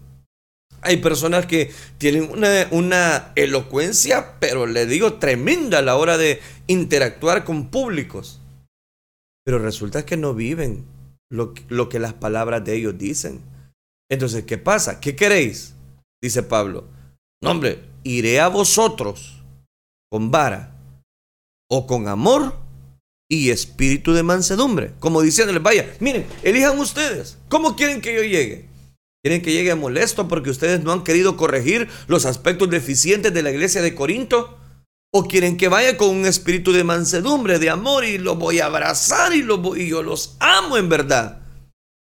Hay 0.82 0.98
personas 0.98 1.46
que 1.46 1.72
tienen 1.98 2.30
una, 2.30 2.68
una 2.72 3.32
elocuencia, 3.36 4.40
pero 4.40 4.66
le 4.66 4.86
digo 4.86 5.16
tremenda 5.16 5.80
a 5.80 5.82
la 5.82 5.96
hora 5.96 6.18
de 6.18 6.40
interactuar 6.68 7.46
con 7.46 7.70
públicos. 7.70 8.42
Pero 9.44 9.60
resulta 9.60 10.06
que 10.06 10.18
no 10.18 10.34
viven 10.34 10.86
lo, 11.30 11.54
que 11.90 12.00
las 12.00 12.14
palabras 12.14 12.64
de 12.64 12.76
ellos 12.76 12.98
dicen. 12.98 13.42
Entonces, 14.10 14.46
¿qué 14.46 14.58
pasa? 14.58 15.00
¿Qué 15.00 15.16
queréis? 15.16 15.74
Dice 16.22 16.44
Pablo. 16.44 16.86
No, 17.42 17.52
hombre, 17.52 17.84
iré 18.04 18.40
a 18.40 18.48
vosotros 18.48 19.44
con 20.10 20.32
vara 20.32 20.76
o 21.70 21.86
con 21.86 22.08
amor 22.08 22.56
y 23.30 23.50
espíritu 23.50 24.14
de 24.14 24.24
mansedumbre. 24.24 24.94
Como 25.00 25.22
diciéndoles, 25.22 25.62
vaya, 25.62 25.94
miren, 26.00 26.26
elijan 26.44 26.80
ustedes. 26.80 27.38
¿Cómo 27.50 27.76
quieren 27.76 28.02
que 28.02 28.14
yo 28.14 28.22
llegue? 28.22 28.68
¿Quieren 29.24 29.42
que 29.42 29.52
llegue 29.52 29.76
molesto 29.76 30.28
porque 30.28 30.50
ustedes 30.50 30.84
no 30.84 30.92
han 30.92 31.04
querido 31.04 31.36
corregir 31.36 31.90
los 32.08 32.26
aspectos 32.26 32.70
deficientes 32.70 33.34
de 33.34 33.44
la 33.44 33.52
iglesia 33.52 33.82
de 33.82 33.96
Corinto? 33.96 34.58
¿O 35.14 35.26
quieren 35.26 35.58
que 35.58 35.68
vaya 35.68 35.98
con 35.98 36.10
un 36.10 36.26
espíritu 36.26 36.72
de 36.72 36.84
mansedumbre, 36.84 37.60
de 37.60 37.70
amor 37.70 38.06
y 38.06 38.18
los 38.18 38.38
voy 38.38 38.60
a 38.60 38.66
abrazar 38.68 39.34
y, 39.34 39.46
y 39.78 39.90
yo 39.90 40.04
los 40.04 40.38
amo 40.40 40.78
en 40.78 40.90
verdad? 40.90 41.42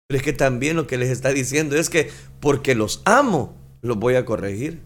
Pero 0.08 0.18
es 0.18 0.24
que 0.24 0.34
también 0.34 0.76
lo 0.76 0.88
que 0.88 0.98
les 0.98 1.10
está 1.10 1.30
diciendo 1.30 1.76
es 1.78 1.90
que 1.90 2.12
porque 2.40 2.76
los 2.76 3.02
amo, 3.06 3.58
los 3.82 3.98
voy 3.98 4.16
a 4.16 4.26
corregir. 4.26 4.82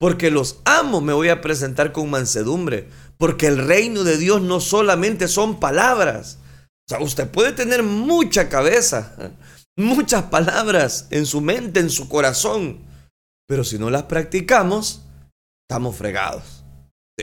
Porque 0.00 0.30
los 0.30 0.60
amo, 0.64 1.00
me 1.00 1.12
voy 1.12 1.28
a 1.28 1.40
presentar 1.40 1.92
con 1.92 2.10
mansedumbre. 2.10 2.88
Porque 3.24 3.46
el 3.46 3.56
reino 3.56 4.04
de 4.04 4.18
Dios 4.18 4.42
no 4.42 4.60
solamente 4.60 5.28
son 5.28 5.58
palabras. 5.58 6.36
O 6.86 6.88
sea, 6.90 7.00
usted 7.00 7.26
puede 7.30 7.52
tener 7.52 7.82
mucha 7.82 8.50
cabeza, 8.50 9.16
muchas 9.78 10.24
palabras 10.24 11.08
en 11.10 11.24
su 11.24 11.40
mente, 11.40 11.80
en 11.80 11.88
su 11.88 12.10
corazón. 12.10 12.80
Pero 13.48 13.64
si 13.64 13.78
no 13.78 13.88
las 13.88 14.02
practicamos, 14.02 15.06
estamos 15.66 15.96
fregados. 15.96 16.66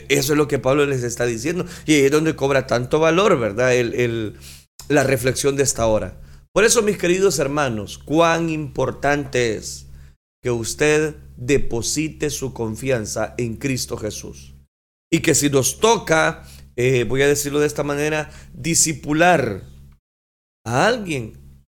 Eso 0.10 0.34
es 0.34 0.38
lo 0.40 0.48
que 0.48 0.58
Pablo 0.58 0.88
les 0.88 1.04
está 1.04 1.28
diciendo. 1.28 1.68
Y 1.86 1.94
ahí 1.94 2.06
es 2.06 2.12
donde 2.12 2.36
cobra 2.36 2.66
tanto 2.66 3.00
valor, 3.00 3.40
¿verdad? 3.40 3.76
El, 3.76 4.40
la 4.88 5.04
reflexión 5.04 5.56
de 5.56 5.62
esta 5.62 5.86
hora. 5.86 6.20
Por 6.52 6.64
eso, 6.64 6.82
mis 6.82 6.98
queridos 6.98 7.38
hermanos, 7.38 8.00
cuán 8.00 8.50
importante 8.50 9.54
es 9.56 9.86
que 10.42 10.50
usted 10.50 11.16
deposite 11.38 12.32
su 12.32 12.54
confianza 12.54 13.36
en 13.38 13.58
Cristo 13.58 13.98
Jesús. 13.98 14.51
Y 15.12 15.20
que 15.20 15.36
si 15.36 15.50
nos 15.50 15.80
toca, 15.80 16.44
eh, 16.76 17.04
voy 17.04 17.22
a 17.22 17.28
decirlo 17.28 17.60
de 17.60 17.68
esta 17.68 17.84
manera, 17.84 18.32
disipular 18.54 19.64
a 20.66 20.88
alguien, 20.88 21.64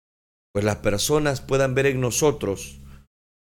pues 0.53 0.65
las 0.65 0.77
personas 0.77 1.41
puedan 1.41 1.75
ver 1.75 1.87
en 1.87 2.01
nosotros 2.01 2.81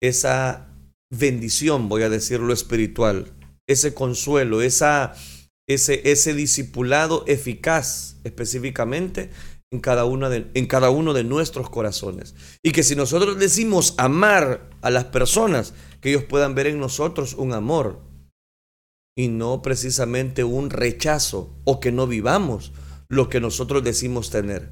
esa 0.01 0.67
bendición, 1.11 1.89
voy 1.89 2.03
a 2.03 2.09
decirlo 2.09 2.53
espiritual, 2.53 3.33
ese 3.67 3.93
consuelo, 3.93 4.61
esa, 4.61 5.15
ese, 5.67 6.11
ese 6.11 6.33
discipulado 6.33 7.23
eficaz 7.27 8.17
específicamente 8.23 9.31
en 9.71 9.79
cada, 9.79 10.03
de, 10.29 10.47
en 10.53 10.67
cada 10.67 10.89
uno 10.89 11.13
de 11.13 11.23
nuestros 11.23 11.69
corazones. 11.69 12.35
Y 12.63 12.71
que 12.71 12.83
si 12.83 12.95
nosotros 12.95 13.39
decimos 13.39 13.95
amar 13.97 14.69
a 14.81 14.89
las 14.89 15.05
personas, 15.05 15.73
que 16.01 16.09
ellos 16.09 16.23
puedan 16.23 16.55
ver 16.55 16.67
en 16.67 16.79
nosotros 16.79 17.33
un 17.33 17.53
amor 17.53 18.10
y 19.21 19.27
no 19.27 19.61
precisamente 19.61 20.43
un 20.43 20.71
rechazo 20.71 21.55
o 21.63 21.79
que 21.79 21.91
no 21.91 22.07
vivamos 22.07 22.71
lo 23.07 23.29
que 23.29 23.39
nosotros 23.39 23.83
decimos 23.83 24.31
tener. 24.31 24.71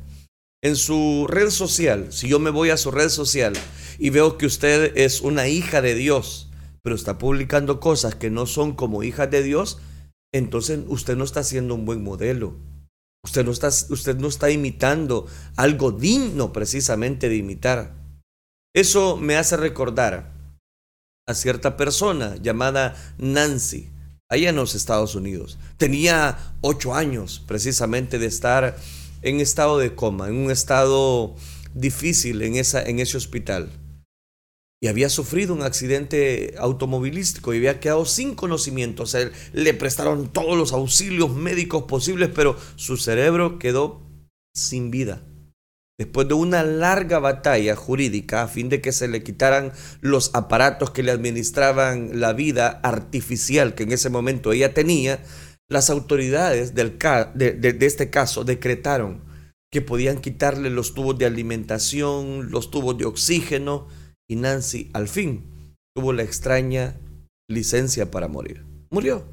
En 0.64 0.76
su 0.76 1.28
red 1.30 1.52
social, 1.52 2.12
si 2.12 2.28
yo 2.28 2.40
me 2.40 2.50
voy 2.50 2.72
a 2.72 2.78
su 2.78 2.90
red 2.90 3.10
social 3.10 3.54
y 4.00 4.10
veo 4.10 4.40
que 4.40 4.48
usted 4.48 4.98
es 4.98 5.22
una 5.22 5.48
hija 5.48 5.84
de 5.84 5.94
Dios, 5.94 6.50
pero 6.82 6.96
está 6.96 7.20
publicando 7.20 7.80
cosas 7.80 8.16
que 8.16 8.32
no 8.32 8.48
son 8.48 8.74
como 8.74 9.04
hijas 9.04 9.30
de 9.30 9.44
Dios, 9.44 9.78
entonces 10.34 10.80
usted 10.88 11.16
no 11.16 11.26
está 11.26 11.44
siendo 11.44 11.76
un 11.76 11.86
buen 11.86 12.04
modelo. 12.04 12.56
Usted 13.24 13.46
no 13.46 13.52
está, 13.52 13.68
usted 13.68 14.18
no 14.18 14.30
está 14.30 14.50
imitando 14.50 15.28
algo 15.58 15.92
digno 15.92 16.54
precisamente 16.54 17.30
de 17.30 17.36
imitar. 17.36 17.94
Eso 18.74 19.16
me 19.16 19.36
hace 19.36 19.58
recordar 19.58 20.34
a 21.28 21.36
cierta 21.36 21.78
persona 21.78 22.36
llamada 22.38 22.96
Nancy, 23.20 23.92
allá 24.30 24.50
en 24.50 24.56
los 24.56 24.76
Estados 24.76 25.15
Unidos. 25.15 25.58
Tenía 25.78 26.56
ocho 26.62 26.94
años 26.94 27.44
precisamente 27.48 28.20
de 28.20 28.28
estar 28.28 28.78
en 29.22 29.39
estado 29.42 29.78
de 29.78 29.96
coma, 29.96 30.30
en 30.30 30.36
un 30.38 30.52
estado 30.52 31.36
difícil 31.74 32.42
en, 32.42 32.56
esa, 32.56 32.82
en 32.82 33.00
ese 33.00 33.18
hospital 33.18 33.70
y 34.82 34.88
había 34.88 35.10
sufrido 35.10 35.54
un 35.54 35.62
accidente 35.62 36.56
automovilístico 36.58 37.54
y 37.54 37.58
había 37.58 37.80
quedado 37.80 38.06
sin 38.06 38.34
conocimiento. 38.34 39.04
O 39.04 39.08
sea, 39.08 39.30
le 39.52 39.74
prestaron 39.74 40.32
todos 40.32 40.58
los 40.58 40.72
auxilios 40.72 41.36
médicos 41.36 41.84
posibles, 41.84 42.30
pero 42.34 42.58
su 42.76 42.96
cerebro 42.96 43.60
quedó 43.60 44.02
sin 44.54 44.89
vida. 44.89 45.22
Después 46.00 46.30
de 46.30 46.34
una 46.34 46.64
larga 46.64 47.20
batalla 47.20 47.76
jurídica 47.76 48.42
a 48.42 48.48
fin 48.48 48.70
de 48.70 48.80
que 48.80 48.94
se 48.94 49.10
le 49.10 49.22
quitaran 49.22 49.74
los 50.00 50.32
aparatos 50.34 50.92
que 50.92 51.04
le 51.04 51.12
administraban 51.12 52.22
la 52.22 52.32
vida 52.32 52.80
artificial 52.84 53.76
que 53.76 53.84
en 53.84 53.92
ese 53.92 54.10
momento 54.10 54.54
ella 54.54 54.74
tenía, 54.74 55.22
las 55.68 55.90
autoridades 55.90 56.74
de 56.74 57.78
este 57.82 58.10
caso 58.10 58.46
decretaron 58.46 59.28
que 59.72 59.82
podían 59.82 60.22
quitarle 60.22 60.70
los 60.70 60.94
tubos 60.94 61.18
de 61.18 61.26
alimentación, 61.26 62.50
los 62.50 62.72
tubos 62.72 62.98
de 62.98 63.06
oxígeno, 63.06 63.88
y 64.28 64.38
Nancy 64.38 64.90
al 64.94 65.10
fin 65.10 65.76
tuvo 65.94 66.14
la 66.14 66.24
extraña 66.24 66.96
licencia 67.50 68.10
para 68.10 68.30
morir. 68.30 68.66
Murió. 68.90 69.26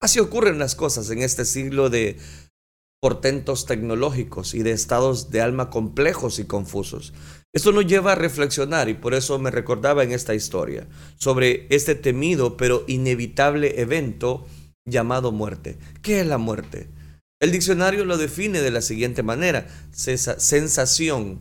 Así 0.00 0.20
ocurren 0.20 0.58
las 0.58 0.74
cosas 0.74 1.10
en 1.10 1.22
este 1.22 1.44
siglo 1.44 1.90
de 1.90 2.18
portentos 3.04 3.66
tecnológicos 3.66 4.54
y 4.54 4.62
de 4.62 4.70
estados 4.70 5.30
de 5.30 5.42
alma 5.42 5.68
complejos 5.68 6.38
y 6.38 6.46
confusos. 6.46 7.12
Esto 7.52 7.70
nos 7.70 7.86
lleva 7.86 8.12
a 8.12 8.14
reflexionar 8.14 8.88
y 8.88 8.94
por 8.94 9.12
eso 9.12 9.38
me 9.38 9.50
recordaba 9.50 10.04
en 10.04 10.12
esta 10.12 10.34
historia 10.34 10.88
sobre 11.16 11.66
este 11.68 11.96
temido 11.96 12.56
pero 12.56 12.82
inevitable 12.86 13.78
evento 13.78 14.46
llamado 14.86 15.32
muerte. 15.32 15.76
¿Qué 16.00 16.20
es 16.20 16.26
la 16.26 16.38
muerte? 16.38 16.88
El 17.42 17.52
diccionario 17.52 18.06
lo 18.06 18.16
define 18.16 18.62
de 18.62 18.70
la 18.70 18.80
siguiente 18.80 19.22
manera, 19.22 19.66
sensación 19.92 21.40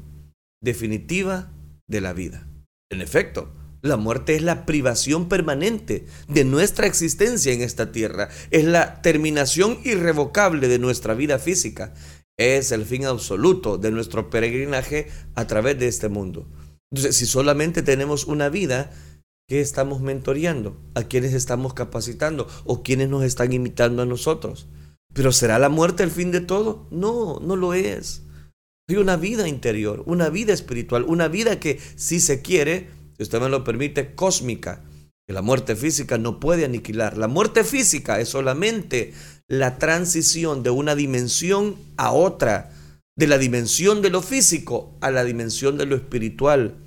definitiva 0.61 1.49
de 1.87 2.01
la 2.01 2.11
vida. 2.11 2.45
En 2.91 2.99
efecto, 2.99 3.53
la 3.83 3.97
muerte 3.97 4.35
es 4.35 4.41
la 4.41 4.65
privación 4.65 5.27
permanente 5.27 6.07
de 6.29 6.45
nuestra 6.45 6.87
existencia 6.87 7.51
en 7.51 7.61
esta 7.61 7.91
tierra, 7.91 8.29
es 8.49 8.63
la 8.63 9.01
terminación 9.01 9.77
irrevocable 9.83 10.69
de 10.69 10.79
nuestra 10.79 11.13
vida 11.13 11.37
física, 11.37 11.93
es 12.37 12.71
el 12.71 12.85
fin 12.85 13.05
absoluto 13.05 13.77
de 13.77 13.91
nuestro 13.91 14.29
peregrinaje 14.29 15.09
a 15.35 15.45
través 15.47 15.77
de 15.77 15.89
este 15.89 16.07
mundo. 16.07 16.49
Entonces, 16.91 17.17
si 17.17 17.25
solamente 17.25 17.81
tenemos 17.81 18.25
una 18.25 18.47
vida, 18.47 18.89
¿qué 19.49 19.59
estamos 19.59 19.99
mentoreando? 20.01 20.81
¿A 20.95 21.03
quiénes 21.03 21.33
estamos 21.33 21.73
capacitando? 21.73 22.47
¿O 22.63 22.83
quiénes 22.83 23.09
nos 23.09 23.23
están 23.23 23.51
imitando 23.51 24.01
a 24.01 24.05
nosotros? 24.05 24.67
¿Pero 25.13 25.33
será 25.33 25.59
la 25.59 25.69
muerte 25.69 26.03
el 26.03 26.11
fin 26.11 26.31
de 26.31 26.39
todo? 26.39 26.87
No, 26.89 27.39
no 27.41 27.57
lo 27.57 27.73
es. 27.73 28.23
Hay 28.87 28.95
una 28.95 29.17
vida 29.17 29.47
interior, 29.47 30.03
una 30.05 30.29
vida 30.29 30.53
espiritual, 30.53 31.03
una 31.03 31.27
vida 31.27 31.59
que, 31.59 31.79
si 31.95 32.19
se 32.19 32.41
quiere, 32.41 33.02
si 33.17 33.23
usted 33.23 33.39
me 33.41 33.49
lo 33.49 33.63
permite, 33.63 34.15
cósmica, 34.15 34.81
que 35.25 35.33
la 35.33 35.41
muerte 35.41 35.75
física 35.75 36.17
no 36.17 36.39
puede 36.39 36.65
aniquilar. 36.65 37.17
La 37.17 37.27
muerte 37.27 37.63
física 37.63 38.19
es 38.19 38.29
solamente 38.29 39.13
la 39.47 39.77
transición 39.77 40.63
de 40.63 40.69
una 40.69 40.95
dimensión 40.95 41.75
a 41.97 42.11
otra, 42.11 42.71
de 43.15 43.27
la 43.27 43.37
dimensión 43.37 44.01
de 44.01 44.09
lo 44.09 44.21
físico 44.21 44.97
a 45.01 45.11
la 45.11 45.23
dimensión 45.23 45.77
de 45.77 45.85
lo 45.85 45.95
espiritual. 45.95 46.77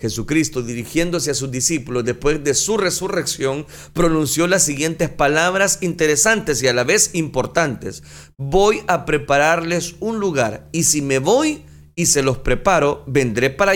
Jesucristo, 0.00 0.62
dirigiéndose 0.62 1.30
a 1.30 1.34
sus 1.34 1.50
discípulos 1.50 2.04
después 2.04 2.42
de 2.42 2.54
su 2.54 2.78
resurrección, 2.78 3.66
pronunció 3.92 4.46
las 4.46 4.62
siguientes 4.62 5.10
palabras 5.10 5.78
interesantes 5.82 6.62
y 6.62 6.68
a 6.68 6.72
la 6.72 6.84
vez 6.84 7.10
importantes. 7.12 8.02
Voy 8.38 8.80
a 8.88 9.04
prepararles 9.04 9.96
un 10.00 10.18
lugar 10.18 10.68
y 10.72 10.84
si 10.84 11.02
me 11.02 11.18
voy 11.18 11.64
y 11.94 12.06
se 12.06 12.22
los 12.22 12.38
preparo, 12.38 13.04
vendré 13.06 13.50
para, 13.50 13.72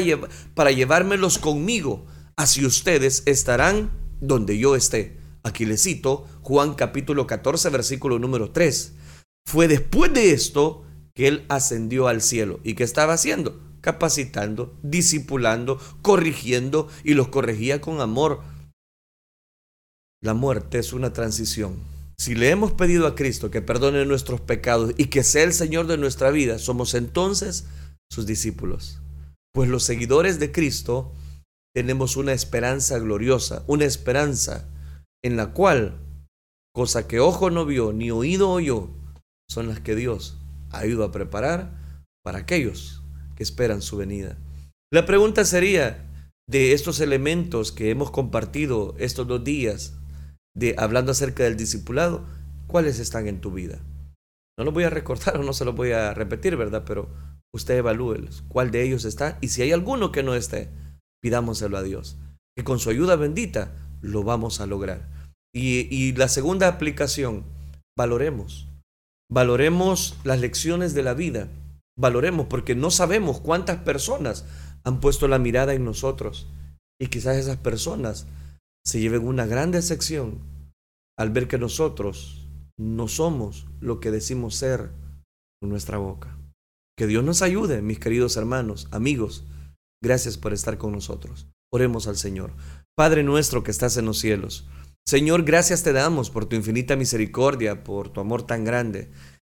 para 0.54 0.70
llevármelos 0.70 1.38
conmigo. 1.38 2.06
Así 2.36 2.64
ustedes 2.64 3.22
estarán 3.26 3.90
donde 4.20 4.58
yo 4.58 4.76
esté. 4.76 5.18
Aquí 5.42 5.66
les 5.66 5.82
cito 5.82 6.26
Juan 6.42 6.74
capítulo 6.74 7.26
14, 7.26 7.68
versículo 7.70 8.18
número 8.18 8.50
3. 8.50 8.94
Fue 9.46 9.68
después 9.68 10.12
de 10.12 10.32
esto 10.32 10.84
que 11.14 11.28
él 11.28 11.44
ascendió 11.48 12.08
al 12.08 12.22
cielo. 12.22 12.60
¿Y 12.64 12.74
qué 12.74 12.84
estaba 12.84 13.12
haciendo? 13.12 13.60
capacitando, 13.84 14.78
discipulando, 14.82 15.78
corrigiendo 16.00 16.88
y 17.04 17.12
los 17.12 17.28
corregía 17.28 17.82
con 17.82 18.00
amor. 18.00 18.40
La 20.22 20.32
muerte 20.32 20.78
es 20.78 20.94
una 20.94 21.12
transición. 21.12 21.80
Si 22.16 22.34
le 22.34 22.48
hemos 22.48 22.72
pedido 22.72 23.06
a 23.06 23.14
Cristo 23.14 23.50
que 23.50 23.60
perdone 23.60 24.06
nuestros 24.06 24.40
pecados 24.40 24.94
y 24.96 25.08
que 25.08 25.22
sea 25.22 25.42
el 25.42 25.52
Señor 25.52 25.86
de 25.86 25.98
nuestra 25.98 26.30
vida, 26.30 26.58
somos 26.58 26.94
entonces 26.94 27.66
sus 28.14 28.26
discípulos. 28.26 29.00
Pues 29.52 29.68
los 29.68 29.82
seguidores 29.82 30.38
de 30.38 30.52
Cristo 30.52 31.12
tenemos 31.74 32.16
una 32.16 32.32
esperanza 32.32 32.98
gloriosa, 32.98 33.64
una 33.66 33.84
esperanza 33.84 34.68
en 35.22 35.36
la 35.36 35.52
cual, 35.52 36.00
cosa 36.72 37.08
que 37.08 37.20
ojo 37.20 37.50
no 37.50 37.66
vio 37.66 37.92
ni 37.92 38.10
oído 38.10 38.50
oyó, 38.50 38.90
son 39.50 39.68
las 39.68 39.80
que 39.80 39.96
Dios 39.96 40.38
ha 40.70 40.86
ido 40.86 41.04
a 41.04 41.12
preparar 41.12 42.02
para 42.24 42.38
aquellos 42.38 43.02
que 43.36 43.42
esperan 43.42 43.82
su 43.82 43.96
venida. 43.96 44.38
La 44.92 45.06
pregunta 45.06 45.44
sería, 45.44 46.10
de 46.48 46.72
estos 46.72 47.00
elementos 47.00 47.72
que 47.72 47.90
hemos 47.90 48.10
compartido 48.10 48.94
estos 48.98 49.26
dos 49.26 49.42
días, 49.42 49.94
de 50.54 50.74
hablando 50.78 51.12
acerca 51.12 51.44
del 51.44 51.56
discipulado, 51.56 52.26
¿cuáles 52.66 52.98
están 52.98 53.26
en 53.26 53.40
tu 53.40 53.50
vida? 53.50 53.80
No 54.58 54.64
los 54.64 54.74
voy 54.74 54.84
a 54.84 54.90
recordar 54.90 55.38
o 55.38 55.42
no 55.42 55.52
se 55.52 55.64
los 55.64 55.74
voy 55.74 55.92
a 55.92 56.14
repetir, 56.14 56.56
¿verdad? 56.56 56.84
Pero 56.86 57.08
usted 57.54 57.78
evalúelos, 57.78 58.44
cuál 58.48 58.70
de 58.70 58.82
ellos 58.82 59.06
está 59.06 59.38
y 59.40 59.48
si 59.48 59.62
hay 59.62 59.72
alguno 59.72 60.12
que 60.12 60.22
no 60.22 60.34
esté, 60.34 60.68
pidámoselo 61.22 61.78
a 61.78 61.82
Dios, 61.82 62.18
que 62.54 62.64
con 62.64 62.78
su 62.78 62.90
ayuda 62.90 63.16
bendita 63.16 63.72
lo 64.02 64.22
vamos 64.22 64.60
a 64.60 64.66
lograr. 64.66 65.08
Y, 65.54 65.88
y 65.94 66.12
la 66.12 66.28
segunda 66.28 66.68
aplicación, 66.68 67.44
valoremos, 67.96 68.68
valoremos 69.30 70.18
las 70.24 70.40
lecciones 70.40 70.92
de 70.92 71.02
la 71.02 71.14
vida 71.14 71.48
valoremos, 71.96 72.46
porque 72.46 72.74
no 72.74 72.90
sabemos 72.90 73.40
cuántas 73.40 73.78
personas 73.78 74.44
han 74.84 75.00
puesto 75.00 75.28
la 75.28 75.38
mirada 75.38 75.74
en 75.74 75.84
nosotros. 75.84 76.46
Y 77.00 77.08
quizás 77.08 77.36
esas 77.36 77.56
personas 77.56 78.26
se 78.84 79.00
lleven 79.00 79.26
una 79.26 79.46
gran 79.46 79.70
decepción 79.70 80.38
al 81.16 81.30
ver 81.30 81.48
que 81.48 81.58
nosotros 81.58 82.46
no 82.76 83.08
somos 83.08 83.66
lo 83.80 84.00
que 84.00 84.10
decimos 84.10 84.56
ser 84.56 84.90
con 85.60 85.70
nuestra 85.70 85.98
boca. 85.98 86.36
Que 86.96 87.06
Dios 87.08 87.24
nos 87.24 87.42
ayude, 87.42 87.82
mis 87.82 87.98
queridos 87.98 88.36
hermanos, 88.36 88.86
amigos. 88.92 89.44
Gracias 90.00 90.38
por 90.38 90.52
estar 90.52 90.78
con 90.78 90.92
nosotros. 90.92 91.48
Oremos 91.72 92.06
al 92.06 92.16
Señor. 92.16 92.52
Padre 92.96 93.24
nuestro 93.24 93.64
que 93.64 93.72
estás 93.72 93.96
en 93.96 94.04
los 94.04 94.18
cielos. 94.20 94.68
Señor, 95.04 95.42
gracias 95.42 95.82
te 95.82 95.92
damos 95.92 96.30
por 96.30 96.46
tu 96.46 96.54
infinita 96.54 96.94
misericordia, 96.94 97.82
por 97.82 98.10
tu 98.10 98.20
amor 98.20 98.46
tan 98.46 98.64
grande. 98.64 99.10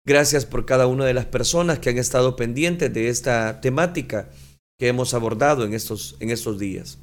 Gracias 0.05 0.45
por 0.45 0.65
cada 0.65 0.85
una 0.87 1.05
de 1.05 1.13
las 1.13 1.27
personas 1.27 1.79
que 1.79 1.89
han 1.89 1.97
estado 1.97 2.35
pendientes 2.35 2.93
de 2.93 3.07
esta 3.07 3.61
temática 3.61 4.29
que 4.77 4.89
hemos 4.89 5.13
abordado 5.13 5.63
en 5.63 5.73
estos, 5.73 6.17
en 6.19 6.31
estos 6.31 6.59
días. 6.59 6.99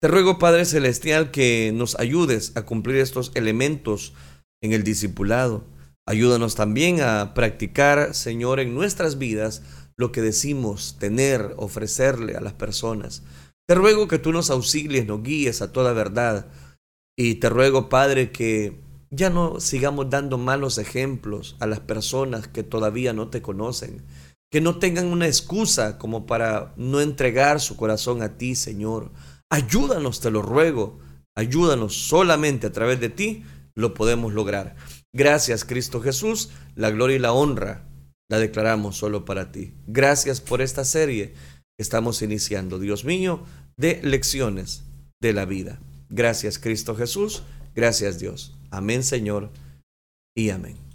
Te 0.00 0.06
ruego, 0.06 0.38
Padre 0.38 0.64
Celestial, 0.64 1.32
que 1.32 1.72
nos 1.74 1.98
ayudes 1.98 2.56
a 2.56 2.62
cumplir 2.64 2.98
estos 2.98 3.32
elementos 3.34 4.14
en 4.62 4.72
el 4.72 4.84
discipulado. 4.84 5.64
Ayúdanos 6.08 6.54
también 6.54 7.02
a 7.02 7.34
practicar, 7.34 8.14
Señor, 8.14 8.60
en 8.60 8.72
nuestras 8.72 9.18
vidas 9.18 9.60
lo 9.94 10.10
que 10.10 10.22
decimos 10.22 10.96
tener, 10.98 11.52
ofrecerle 11.58 12.34
a 12.34 12.40
las 12.40 12.54
personas. 12.54 13.24
Te 13.68 13.74
ruego 13.74 14.08
que 14.08 14.18
tú 14.18 14.32
nos 14.32 14.48
auxilies, 14.48 15.06
nos 15.06 15.22
guíes 15.22 15.60
a 15.60 15.70
toda 15.70 15.92
verdad. 15.92 16.46
Y 17.14 17.34
te 17.34 17.50
ruego, 17.50 17.90
Padre, 17.90 18.32
que 18.32 18.80
ya 19.10 19.28
no 19.28 19.60
sigamos 19.60 20.08
dando 20.08 20.38
malos 20.38 20.78
ejemplos 20.78 21.56
a 21.60 21.66
las 21.66 21.80
personas 21.80 22.48
que 22.48 22.62
todavía 22.62 23.12
no 23.12 23.28
te 23.28 23.42
conocen, 23.42 24.02
que 24.50 24.62
no 24.62 24.78
tengan 24.78 25.08
una 25.08 25.26
excusa 25.26 25.98
como 25.98 26.24
para 26.24 26.72
no 26.78 27.02
entregar 27.02 27.60
su 27.60 27.76
corazón 27.76 28.22
a 28.22 28.38
ti, 28.38 28.54
Señor. 28.54 29.12
Ayúdanos, 29.50 30.20
te 30.20 30.30
lo 30.30 30.40
ruego, 30.40 31.00
ayúdanos 31.36 31.94
solamente 31.94 32.66
a 32.66 32.72
través 32.72 32.98
de 32.98 33.10
ti 33.10 33.44
lo 33.74 33.92
podemos 33.94 34.32
lograr. 34.32 34.74
Gracias, 35.14 35.64
Cristo 35.64 36.00
Jesús, 36.00 36.50
la 36.74 36.90
gloria 36.90 37.16
y 37.16 37.20
la 37.20 37.32
honra 37.32 37.84
la 38.28 38.38
declaramos 38.38 38.96
solo 38.96 39.24
para 39.24 39.50
ti. 39.50 39.72
Gracias 39.86 40.40
por 40.40 40.60
esta 40.60 40.84
serie 40.84 41.32
que 41.32 41.82
estamos 41.82 42.22
iniciando, 42.22 42.78
Dios 42.78 43.04
mío, 43.04 43.44
de 43.76 44.00
lecciones 44.02 44.84
de 45.20 45.32
la 45.32 45.46
vida. 45.46 45.80
Gracias, 46.10 46.58
Cristo 46.58 46.94
Jesús. 46.94 47.42
Gracias, 47.74 48.18
Dios. 48.18 48.54
Amén, 48.70 49.02
Señor, 49.02 49.50
y 50.36 50.50
amén. 50.50 50.87